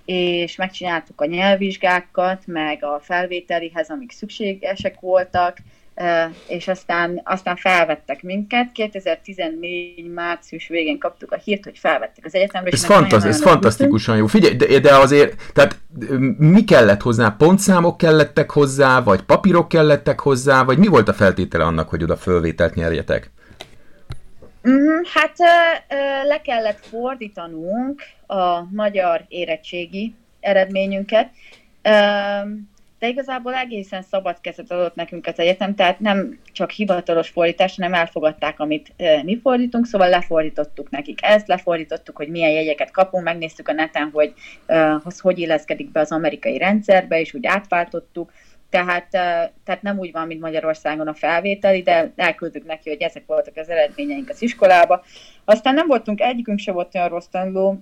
és 0.06 0.56
megcsináltuk 0.56 1.22
a 1.22 1.26
nyelvvizsgákat, 1.26 2.44
meg 2.46 2.84
a 2.84 3.00
felvételihez, 3.00 3.90
amik 3.90 4.12
szükségesek 4.12 5.00
voltak, 5.00 5.58
és 6.48 6.68
aztán, 6.68 7.22
aztán 7.24 7.56
felvettek 7.56 8.24
minket. 8.24 8.72
2014 8.72 10.12
március 10.14 10.68
végén 10.68 10.98
kaptuk 10.98 11.32
a 11.32 11.38
hírt, 11.44 11.64
hogy 11.64 11.78
felvettek 11.78 12.26
az 12.26 12.36
egyetemre. 12.36 12.70
Ez, 12.74 12.86
fantaz, 12.86 13.26
ez 13.26 13.42
fantasztikusan 13.42 14.18
jó. 14.18 14.28
Figyelj, 14.28 14.56
de, 14.56 14.80
de 14.80 14.96
azért, 14.96 15.52
tehát 15.54 15.80
mi 16.38 16.64
kellett 16.64 17.02
hozzá? 17.02 17.36
Pontszámok 17.38 17.98
kellettek 17.98 18.52
hozzá, 18.52 19.02
vagy 19.02 19.22
papírok 19.22 19.68
kellettek 19.68 20.20
hozzá, 20.20 20.64
vagy 20.64 20.78
mi 20.78 20.88
volt 20.88 21.08
a 21.08 21.14
feltétele 21.14 21.64
annak, 21.64 21.90
hogy 21.90 22.04
oda 22.04 22.18
fölvételt 22.18 22.76
nyerjetek? 22.76 23.32
Mm, 24.70 25.02
hát 25.14 25.34
le 26.28 26.42
kellett 26.42 26.86
fordítanunk 26.86 28.02
a 28.28 28.64
magyar 28.72 29.26
érettségi 29.28 30.16
eredményünket 30.40 31.30
de 33.02 33.08
igazából 33.08 33.54
egészen 33.54 34.02
szabad 34.02 34.42
kezet 34.42 34.72
adott 34.72 34.96
nekünk 34.96 35.28
az 35.28 35.40
egyetem, 35.40 35.76
tehát 35.76 36.00
nem 36.00 36.40
csak 36.52 36.72
hivatalos 36.72 37.30
fordítás, 37.30 37.76
hanem 37.76 37.94
elfogadták, 37.94 38.60
amit 38.60 38.94
mi 39.24 39.40
fordítunk, 39.40 39.86
szóval 39.86 40.10
lefordítottuk 40.10 40.90
nekik 40.90 41.20
ezt, 41.22 41.48
lefordítottuk, 41.48 42.18
hogy 42.18 42.28
milyen 42.28 42.52
jegyeket 42.52 42.92
kapunk, 42.92 43.24
megnéztük 43.24 43.68
a 43.68 43.74
neten, 43.74 44.10
hogy 44.14 44.34
az 45.04 45.20
hogy 45.20 45.40
illeszkedik 45.40 45.92
be 45.92 46.00
az 46.00 46.12
amerikai 46.12 46.58
rendszerbe, 46.58 47.20
és 47.20 47.34
úgy 47.34 47.46
átváltottuk, 47.46 48.32
tehát, 48.70 49.10
tehát 49.64 49.82
nem 49.82 50.00
úgy 50.00 50.12
van, 50.12 50.28
mint 50.28 50.42
Magyarországon 50.42 51.08
a 51.08 51.14
felvételi, 51.14 51.82
de 51.82 52.12
elküldtük 52.16 52.66
neki, 52.66 52.90
hogy 52.90 53.02
ezek 53.02 53.24
voltak 53.26 53.58
az 53.58 53.70
eredményeink 53.70 54.30
az 54.30 54.42
iskolába. 54.42 55.04
Aztán 55.46 55.74
nem 55.74 55.88
voltunk, 55.88 56.22
egyikünk 56.22 56.60
se 56.60 56.72
volt 56.72 56.96
olyan 56.96 57.10
rossz 57.10 57.28
tanuló, 57.28 57.82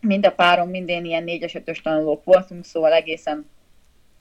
mind 0.00 0.26
a 0.26 0.32
párom, 0.32 0.68
minden 0.70 1.04
ilyen 1.04 1.24
négyes, 1.24 1.54
ötös 1.54 1.80
tanulók 1.80 2.24
voltunk, 2.24 2.64
szóval 2.64 2.92
egészen 2.92 3.50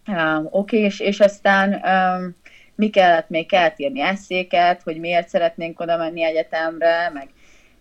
Um, 0.07 0.47
Oké, 0.49 0.77
és, 0.77 0.99
és 0.99 1.19
aztán 1.19 1.73
um, 1.73 2.35
mi 2.75 2.89
kellett 2.89 3.29
még? 3.29 3.47
Kellett 3.47 3.79
írni 3.79 4.01
eszéket, 4.01 4.81
hogy 4.81 4.99
miért 4.99 5.29
szeretnénk 5.29 5.79
oda 5.79 5.97
menni 5.97 6.23
egyetemre, 6.23 7.11
meg 7.13 7.29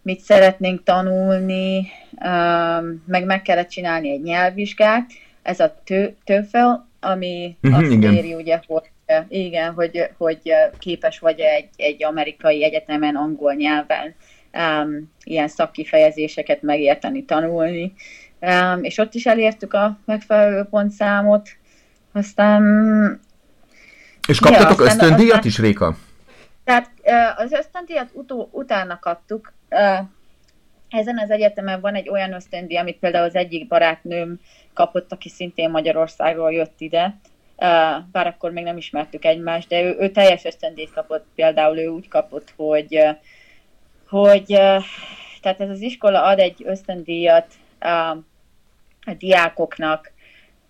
mit 0.03 0.21
szeretnénk 0.21 0.83
tanulni, 0.83 1.79
um, 2.25 3.05
meg 3.07 3.25
meg 3.25 3.43
kellett 3.43 3.69
csinálni 3.69 4.11
egy 4.11 4.23
nyelvvizsgát. 4.23 5.11
Ez 5.43 5.61
a 5.61 5.83
TOEFL, 6.25 6.69
ami 7.01 7.57
mm-hmm, 7.67 7.77
azt 7.77 7.91
igen. 7.91 8.15
éri, 8.15 8.35
ugye, 8.35 8.61
hogy 8.67 8.91
igen, 9.29 9.73
hogy, 9.73 10.11
hogy 10.19 10.53
képes 10.79 11.19
vagy 11.19 11.41
egy, 11.41 11.69
egy 11.77 12.05
amerikai 12.05 12.65
egyetemen 12.65 13.17
angol 13.17 13.55
nyelven 13.55 14.15
um, 14.53 15.13
ilyen 15.25 15.49
szakkifejezéseket 15.49 16.63
megérteni, 16.63 17.25
tanulni. 17.25 17.93
Um, 18.41 18.85
és 18.85 18.99
ott 18.99 19.15
is 19.15 19.27
elértük 19.27 19.75
a 19.75 19.99
megfelelő 20.05 20.63
pontszámot, 20.71 21.49
aztán... 22.13 23.21
És 24.29 24.39
kaptatok 24.39 24.79
ja, 24.79 24.85
ösztöndíjat 24.85 25.37
aztán, 25.37 25.47
is, 25.47 25.59
Réka? 25.59 25.97
Tehát 26.65 26.91
az 27.37 27.53
ösztöndíjat 27.53 28.11
utó, 28.13 28.49
utána 28.53 28.99
kaptuk. 28.99 29.53
Ezen 30.89 31.19
az 31.19 31.31
egyetemen 31.31 31.81
van 31.81 31.95
egy 31.95 32.09
olyan 32.09 32.33
ösztöndíj, 32.33 32.77
amit 32.77 32.99
például 32.99 33.25
az 33.25 33.35
egyik 33.35 33.69
barátnőm 33.69 34.41
kapott, 34.75 35.13
aki 35.13 35.29
szintén 35.29 35.71
Magyarországról 35.71 36.53
jött 36.53 36.81
ide, 36.81 37.21
bár 38.13 38.27
akkor 38.27 38.51
még 38.51 38.65
nem 38.65 38.77
ismertük 38.77 39.25
egymást, 39.25 39.69
de 39.69 39.83
ő, 39.83 39.97
ő 39.99 40.11
teljes 40.11 40.45
ösztöndíjat 40.45 40.93
kapott, 40.93 41.27
például 41.35 41.79
ő 41.79 41.87
úgy 41.87 42.09
kapott, 42.09 42.53
hogy, 42.57 43.05
hogy 44.09 44.47
tehát 45.41 45.61
ez 45.61 45.69
az 45.69 45.81
iskola 45.81 46.23
ad 46.23 46.39
egy 46.39 46.63
ösztöndíjat 46.65 47.47
a 47.81 49.13
diákoknak, 49.19 50.13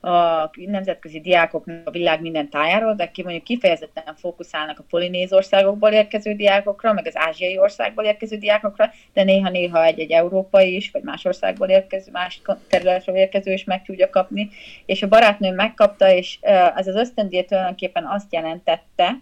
a 0.01 0.51
nemzetközi 0.55 1.21
diákoknak 1.21 1.87
a 1.89 1.91
világ 1.91 2.21
minden 2.21 2.51
tájáról, 2.51 2.95
de 2.95 3.11
ki 3.11 3.23
mondjuk 3.23 3.45
kifejezetten 3.45 4.15
fókuszálnak 4.17 4.79
a 4.79 4.85
polinéz 4.91 5.33
országokból 5.33 5.91
érkező 5.91 6.35
diákokra, 6.35 6.93
meg 6.93 7.07
az 7.07 7.17
ázsiai 7.17 7.59
országból 7.59 8.05
érkező 8.05 8.37
diákokra, 8.37 8.91
de 9.13 9.23
néha-néha 9.25 9.85
egy-egy 9.85 10.11
európai 10.11 10.75
is, 10.75 10.91
vagy 10.91 11.03
más 11.03 11.25
országból 11.25 11.69
érkező, 11.69 12.11
más 12.13 12.41
területről 12.69 13.17
érkező 13.17 13.53
is 13.53 13.65
meg 13.65 13.83
tudja 13.83 14.11
kapni. 14.11 14.49
És 14.87 15.03
a 15.03 15.09
barátnőm 15.09 15.55
megkapta, 15.55 16.11
és 16.13 16.39
ez 16.77 16.87
az 16.87 16.95
ösztöndíj 16.95 17.45
tulajdonképpen 17.45 18.07
azt 18.07 18.33
jelentette, 18.33 19.21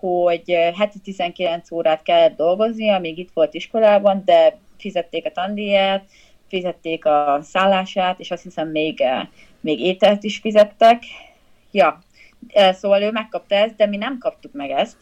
hogy 0.00 0.50
heti 0.78 0.98
19 0.98 1.70
órát 1.70 2.02
kellett 2.02 2.36
dolgozni, 2.36 2.88
amíg 2.88 3.18
itt 3.18 3.30
volt 3.34 3.54
iskolában, 3.54 4.22
de 4.24 4.58
fizették 4.78 5.26
a 5.26 5.30
tandíját, 5.30 6.04
fizették 6.48 7.04
a 7.04 7.38
szállását, 7.42 8.20
és 8.20 8.30
azt 8.30 8.42
hiszem 8.42 8.68
még 8.68 9.02
még 9.60 9.80
ételt 9.80 10.22
is 10.22 10.38
fizettek. 10.38 11.02
Ja, 11.70 12.02
szóval 12.72 13.02
ő 13.02 13.10
megkapta 13.10 13.54
ezt, 13.54 13.76
de 13.76 13.86
mi 13.86 13.96
nem 13.96 14.18
kaptuk 14.18 14.52
meg 14.52 14.70
ezt. 14.70 14.96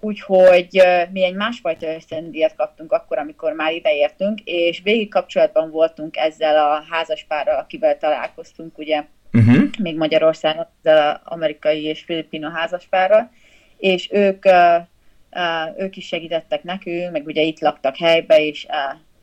Úgyhogy 0.00 0.82
mi 1.12 1.24
egy 1.24 1.34
másfajta 1.34 1.94
ösztöndíjat 1.94 2.54
kaptunk 2.54 2.92
akkor, 2.92 3.18
amikor 3.18 3.52
már 3.52 3.72
ideértünk, 3.72 4.40
és 4.44 4.80
végig 4.82 5.08
kapcsolatban 5.10 5.70
voltunk 5.70 6.16
ezzel 6.16 6.56
a 6.56 6.84
házaspárral, 6.90 7.58
akivel 7.58 7.98
találkoztunk, 7.98 8.78
ugye, 8.78 9.04
uh-huh. 9.32 9.64
még 9.78 9.96
Magyarországon, 9.96 10.66
ezzel 10.82 11.20
az 11.24 11.32
amerikai 11.32 11.84
és 11.84 12.02
filipino 12.02 12.50
házaspárral, 12.50 13.30
és 13.78 14.08
ők, 14.12 14.44
ők 15.76 15.96
is 15.96 16.06
segítettek 16.06 16.62
nekünk, 16.62 17.12
meg 17.12 17.26
ugye 17.26 17.42
itt 17.42 17.60
laktak 17.60 17.96
helybe, 17.96 18.44
és 18.44 18.66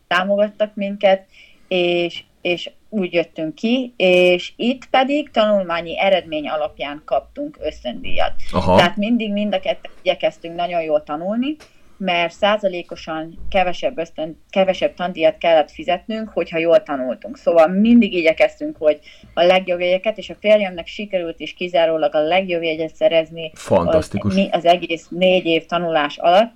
támogattak 0.08 0.76
minket, 0.76 1.26
és, 1.68 2.24
és 2.42 2.70
úgy 2.90 3.14
jöttünk 3.14 3.56
ki, 3.56 3.94
és 3.98 4.54
itt 4.56 4.86
pedig 4.86 5.32
tanulmányi 5.32 6.00
eredmény 6.00 6.48
alapján 6.48 7.02
kaptunk 7.06 7.58
ösztöndíjat. 7.62 8.34
Aha. 8.52 8.76
Tehát 8.76 8.98
mindig 8.98 9.32
mind 9.32 9.54
a 9.54 9.60
kettő 9.60 9.90
igyekeztünk 10.02 10.56
nagyon 10.56 10.82
jól 10.82 11.04
tanulni, 11.04 11.56
mert 11.98 12.34
százalékosan 12.34 13.38
kevesebb, 13.50 13.98
ösztön, 13.98 14.42
kevesebb 14.50 14.94
tandíjat 14.94 15.38
kellett 15.38 15.72
fizetnünk, 15.72 16.30
hogyha 16.30 16.58
jól 16.58 16.84
tanultunk. 16.84 17.38
Szóval 17.38 17.68
mindig 17.68 18.14
igyekeztünk, 18.14 18.78
hogy 18.78 19.00
a 19.34 19.44
legjobb 19.44 19.80
jegyeket, 19.80 20.18
és 20.18 20.30
a 20.30 20.36
férjemnek 20.40 20.88
sikerült 20.88 21.40
is 21.40 21.54
kizárólag 21.54 22.16
a 22.16 22.22
legjobb 22.22 22.64
jegyet 22.64 22.96
szerezni 22.96 23.52
Fantasztikus. 23.54 24.36
Az, 24.36 24.48
az 24.52 24.66
egész 24.66 25.08
négy 25.10 25.46
év 25.46 25.66
tanulás 25.66 26.18
alatt. 26.18 26.52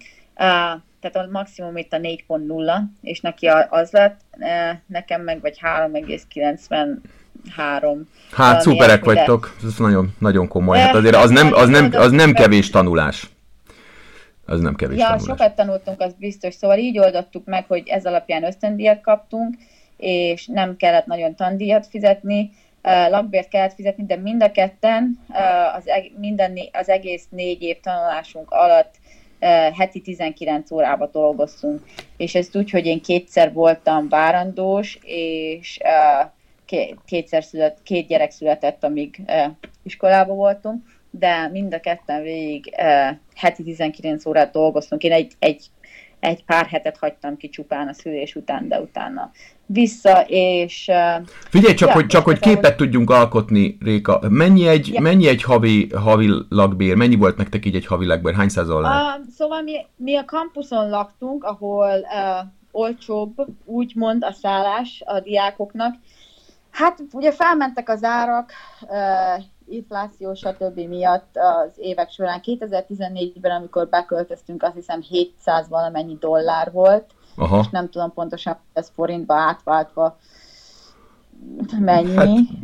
Tehát 1.02 1.28
a 1.28 1.32
maximum 1.32 1.78
itt 1.78 1.94
a 1.94 1.98
4.0, 1.98 2.82
és 3.02 3.20
neki 3.20 3.48
az 3.70 3.92
lett, 3.92 4.20
nekem 4.86 5.22
meg 5.22 5.42
vagy 5.42 5.60
3,93. 5.62 7.98
Hát 8.32 8.62
szuperek 8.62 9.06
vagytok, 9.06 9.56
ez 9.64 9.78
nagyon, 9.78 10.14
nagyon 10.20 10.48
komoly. 10.48 10.80
Hát 10.80 10.96
azért 10.96 11.16
az 11.16 11.30
nem, 11.30 11.54
az, 11.54 11.70
nem, 11.70 11.90
az 11.94 12.12
nem 12.12 12.34
kevés 12.34 12.70
tanulás. 12.70 13.30
Az 14.46 14.60
nem 14.60 14.76
kevés 14.76 14.98
ja, 14.98 15.06
tanulás. 15.06 15.28
sokat 15.28 15.56
tanultunk, 15.56 16.02
az 16.02 16.14
biztos. 16.18 16.54
Szóval 16.54 16.78
így 16.78 17.00
oldottuk 17.00 17.46
meg, 17.46 17.66
hogy 17.68 17.88
ez 17.88 18.06
alapján 18.06 18.44
ösztöndíjat 18.44 19.02
kaptunk, 19.02 19.56
és 19.98 20.48
nem 20.48 20.78
kellett 20.78 21.06
nagyon 21.06 21.36
tandíjat 21.36 21.88
fizetni, 21.88 22.52
lakbért 23.10 23.48
kellett 23.48 23.74
fizetni, 23.74 24.06
de 24.06 24.16
mind 24.16 24.44
a 24.44 24.52
ketten 24.52 25.20
az, 25.76 25.84
minden, 26.20 26.60
az 26.72 26.90
egész 26.90 27.26
négy 27.30 27.62
év 27.62 27.80
tanulásunk 27.80 28.52
alatt 28.52 28.96
heti 29.78 30.02
19 30.02 30.72
órába 30.72 31.08
dolgoztunk. 31.08 31.82
És 32.18 32.36
ezt 32.36 32.56
úgy, 32.56 32.70
hogy 32.70 32.86
én 32.86 33.02
kétszer 33.02 33.54
voltam 33.54 34.10
várandós, 34.10 35.00
és 35.04 35.80
kétszer 37.06 37.44
szület, 37.44 37.78
két 37.84 38.08
gyerek 38.08 38.32
született, 38.32 38.84
amíg 38.84 39.22
iskolában 39.84 40.36
voltunk, 40.36 40.84
de 41.10 41.48
mind 41.48 41.74
a 41.74 41.80
ketten 41.80 42.22
végig 42.22 42.76
heti 43.36 43.64
19 43.64 44.26
órát 44.26 44.52
dolgoztunk. 44.52 45.04
Én 45.04 45.12
egy, 45.12 45.32
egy 45.40 45.66
egy 46.22 46.46
pár 46.46 46.66
hetet 46.66 46.98
hagytam 46.98 47.38
ki 47.38 47.50
csupán 47.50 47.88
a 47.88 47.94
szülés 47.94 48.36
után, 48.36 48.68
de 48.68 48.80
utána 48.80 49.32
vissza, 49.66 50.22
és... 50.28 50.92
Figyelj, 51.50 51.74
csak, 51.74 51.88
ja, 51.88 51.94
hogy, 51.94 52.06
csak 52.06 52.24
hogy 52.24 52.40
képet 52.40 52.78
tudjunk 52.78 53.10
alkotni, 53.10 53.78
Réka, 53.80 54.20
mennyi 54.30 54.68
egy, 54.68 54.88
ja. 54.88 55.02
mennyi 55.02 55.28
egy 55.28 55.44
havi, 55.44 55.90
havi 55.96 56.32
lakbér? 56.50 56.96
Mennyi 56.96 57.16
volt 57.16 57.38
nektek 57.38 57.66
így 57.66 57.76
egy 57.76 57.86
havi 57.86 58.06
lakbér? 58.06 58.34
Hány 58.34 58.50
száz 58.50 58.70
Uh, 58.70 58.78
szóval 59.38 59.62
mi, 59.62 59.86
mi 59.96 60.16
a 60.16 60.26
kampuszon 60.26 60.90
laktunk, 60.90 61.44
ahol 61.44 61.98
uh, 62.00 62.48
olcsóbb, 62.72 63.34
úgymond 63.66 64.24
a 64.24 64.32
szállás 64.32 65.04
a 65.06 65.20
diákoknak. 65.20 65.96
Hát 66.72 67.00
ugye 67.12 67.32
felmentek 67.32 67.90
az 67.90 68.04
árak, 68.04 68.52
uh, 68.82 69.44
infláció, 69.72 70.34
stb. 70.34 70.80
miatt 70.80 71.38
az 71.38 71.72
évek 71.76 72.10
során. 72.10 72.42
2014-ben, 72.44 73.52
amikor 73.52 73.90
beköltöztünk, 73.90 74.64
azt 74.64 74.76
hiszem 74.76 75.02
700 75.02 75.70
valamennyi 75.70 76.18
dollár 76.20 76.72
volt, 76.72 77.06
Aha. 77.36 77.60
és 77.60 77.70
nem 77.70 77.90
tudom 77.90 78.14
pontosan, 78.14 78.58
ez 78.74 78.92
forintba 78.96 79.34
átváltva 79.34 80.18
mennyi. 81.80 82.16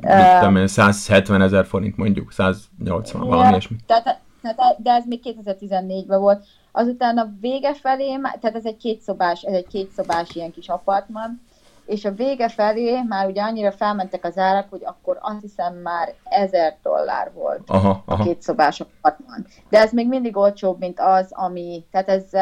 Hát, 0.01 0.51
uh, 0.51 0.65
170 0.65 1.41
ezer 1.41 1.65
forint 1.65 1.97
mondjuk, 1.97 2.31
180, 2.31 3.21
yeah, 3.21 3.33
valami 3.33 3.49
ilyesmi. 3.49 3.75
Tehát, 3.85 4.19
tehát, 4.41 4.81
de 4.81 4.91
ez 4.91 5.05
még 5.05 5.21
2014-ben 5.23 6.19
volt. 6.19 6.45
Azután 6.71 7.17
a 7.17 7.33
vége 7.41 7.73
felé, 7.73 8.19
tehát 8.39 8.55
ez 8.55 8.65
egy 8.65 8.77
kétszobás, 8.77 9.41
ez 9.41 9.53
egy 9.53 9.67
kétszobás 9.67 10.35
ilyen 10.35 10.51
kis 10.51 10.67
apartman, 10.67 11.41
és 11.87 12.05
a 12.05 12.11
vége 12.11 12.49
felé 12.49 13.01
már 13.01 13.27
ugye 13.27 13.41
annyira 13.41 13.71
felmentek 13.71 14.25
az 14.25 14.37
árak, 14.37 14.69
hogy 14.69 14.81
akkor 14.83 15.17
azt 15.21 15.41
hiszem 15.41 15.75
már 15.75 16.13
ezer 16.23 16.77
dollár 16.83 17.31
volt 17.33 17.61
aha, 17.69 18.03
aha. 18.05 18.21
a 18.21 18.23
két 18.23 18.41
szobás 18.41 18.79
apartman. 18.79 19.45
De 19.69 19.79
ez 19.79 19.91
még 19.91 20.07
mindig 20.07 20.37
olcsóbb, 20.37 20.79
mint 20.79 20.99
az, 20.99 21.27
ami, 21.29 21.85
tehát 21.91 22.09
ez 22.09 22.33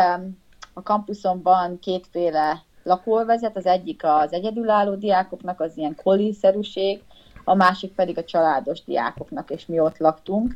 a 0.74 0.82
kampuszomban 0.84 1.80
kétféle 1.80 2.64
lakóvezet, 2.84 3.58
az 3.58 3.66
egyik 3.66 4.02
az 4.04 4.34
egyedülálló 4.34 4.96
diákoknak, 4.96 5.62
az 5.62 5.78
ilyen 5.78 5.96
koliszerűség, 6.04 7.04
a 7.44 7.56
másik 7.56 7.94
pedig 7.94 8.18
a 8.18 8.24
családos 8.24 8.84
diákoknak, 8.84 9.50
és 9.50 9.66
mi 9.66 9.80
ott 9.80 9.98
laktunk. 9.98 10.56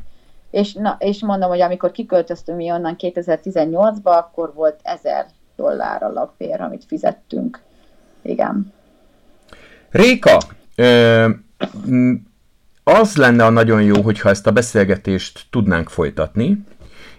És, 0.51 0.73
na, 0.73 0.95
és 0.99 1.23
mondom, 1.23 1.49
hogy 1.49 1.61
amikor 1.61 1.91
kiköltöztünk 1.91 2.57
mi 2.57 2.71
onnan 2.71 2.95
2018-ba, 2.97 4.03
akkor 4.03 4.53
volt 4.53 4.79
1000 4.83 5.25
dollár 5.55 6.03
a 6.03 6.11
lakbér, 6.11 6.61
amit 6.61 6.85
fizettünk. 6.85 7.61
Igen. 8.21 8.73
Réka, 9.91 10.37
ö, 10.75 11.29
az 12.83 13.15
lenne 13.15 13.45
a 13.45 13.49
nagyon 13.49 13.81
jó, 13.81 14.01
hogyha 14.01 14.29
ezt 14.29 14.47
a 14.47 14.51
beszélgetést 14.51 15.45
tudnánk 15.49 15.89
folytatni. 15.89 16.63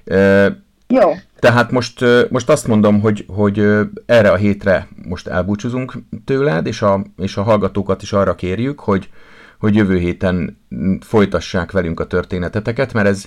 Ö, 0.05 0.47
jó. 0.89 1.11
Tehát 1.39 1.71
most, 1.71 2.05
most 2.31 2.49
azt 2.49 2.67
mondom, 2.67 3.01
hogy, 3.01 3.25
hogy 3.29 3.59
erre 4.07 4.31
a 4.31 4.37
hétre 4.37 4.89
most 5.09 5.27
elbúcsúzunk 5.27 5.93
tőled, 6.25 6.67
és 6.67 6.83
a, 6.83 7.05
és 7.17 7.37
a 7.37 7.43
hallgatókat 7.43 8.03
is 8.03 8.13
arra 8.13 8.35
kérjük, 8.35 8.81
hogy, 8.81 9.09
hogy 9.59 9.75
jövő 9.75 9.99
héten 9.99 10.59
folytassák 11.01 11.71
velünk 11.73 12.01
a 12.01 12.07
történeteteket, 12.07 12.93
mert 12.93 13.07
ez, 13.07 13.25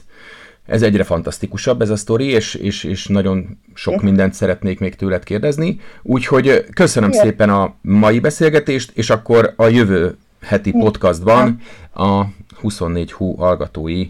ez 0.65 0.81
egyre 0.81 1.03
fantasztikusabb 1.03 1.81
ez 1.81 1.89
a 1.89 1.95
sztori, 1.95 2.25
és, 2.25 2.53
és, 2.53 2.83
és 2.83 3.07
nagyon 3.07 3.59
sok 3.73 4.01
mindent 4.01 4.33
szeretnék 4.33 4.79
még 4.79 4.95
tőled 4.95 5.23
kérdezni. 5.23 5.79
Úgyhogy 6.01 6.65
köszönöm 6.73 7.09
Igen. 7.09 7.21
szépen 7.21 7.49
a 7.49 7.73
mai 7.81 8.19
beszélgetést, 8.19 8.91
és 8.93 9.09
akkor 9.09 9.53
a 9.55 9.67
jövő 9.67 10.17
heti 10.41 10.71
podcastban 10.71 11.61
a 11.93 12.23
24 12.61 13.11
hú 13.11 13.35
hallgatói 13.35 14.09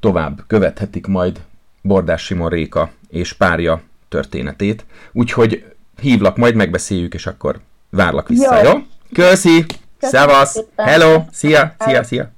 tovább 0.00 0.44
követhetik 0.46 1.06
majd 1.06 1.40
Bordás 1.82 2.24
Simon 2.24 2.48
Réka 2.48 2.90
és 3.08 3.32
párja 3.32 3.82
történetét. 4.08 4.84
Úgyhogy 5.12 5.64
hívlak, 6.00 6.36
majd 6.36 6.54
megbeszéljük, 6.54 7.14
és 7.14 7.26
akkor 7.26 7.60
várlak 7.90 8.28
vissza, 8.28 8.62
jó? 8.62 8.70
jó? 8.70 8.78
Köszi! 9.12 9.64
Szevasz! 9.98 10.64
Hello! 10.76 11.24
Szia! 11.30 11.74
Szia! 11.78 12.02
Szia! 12.02 12.30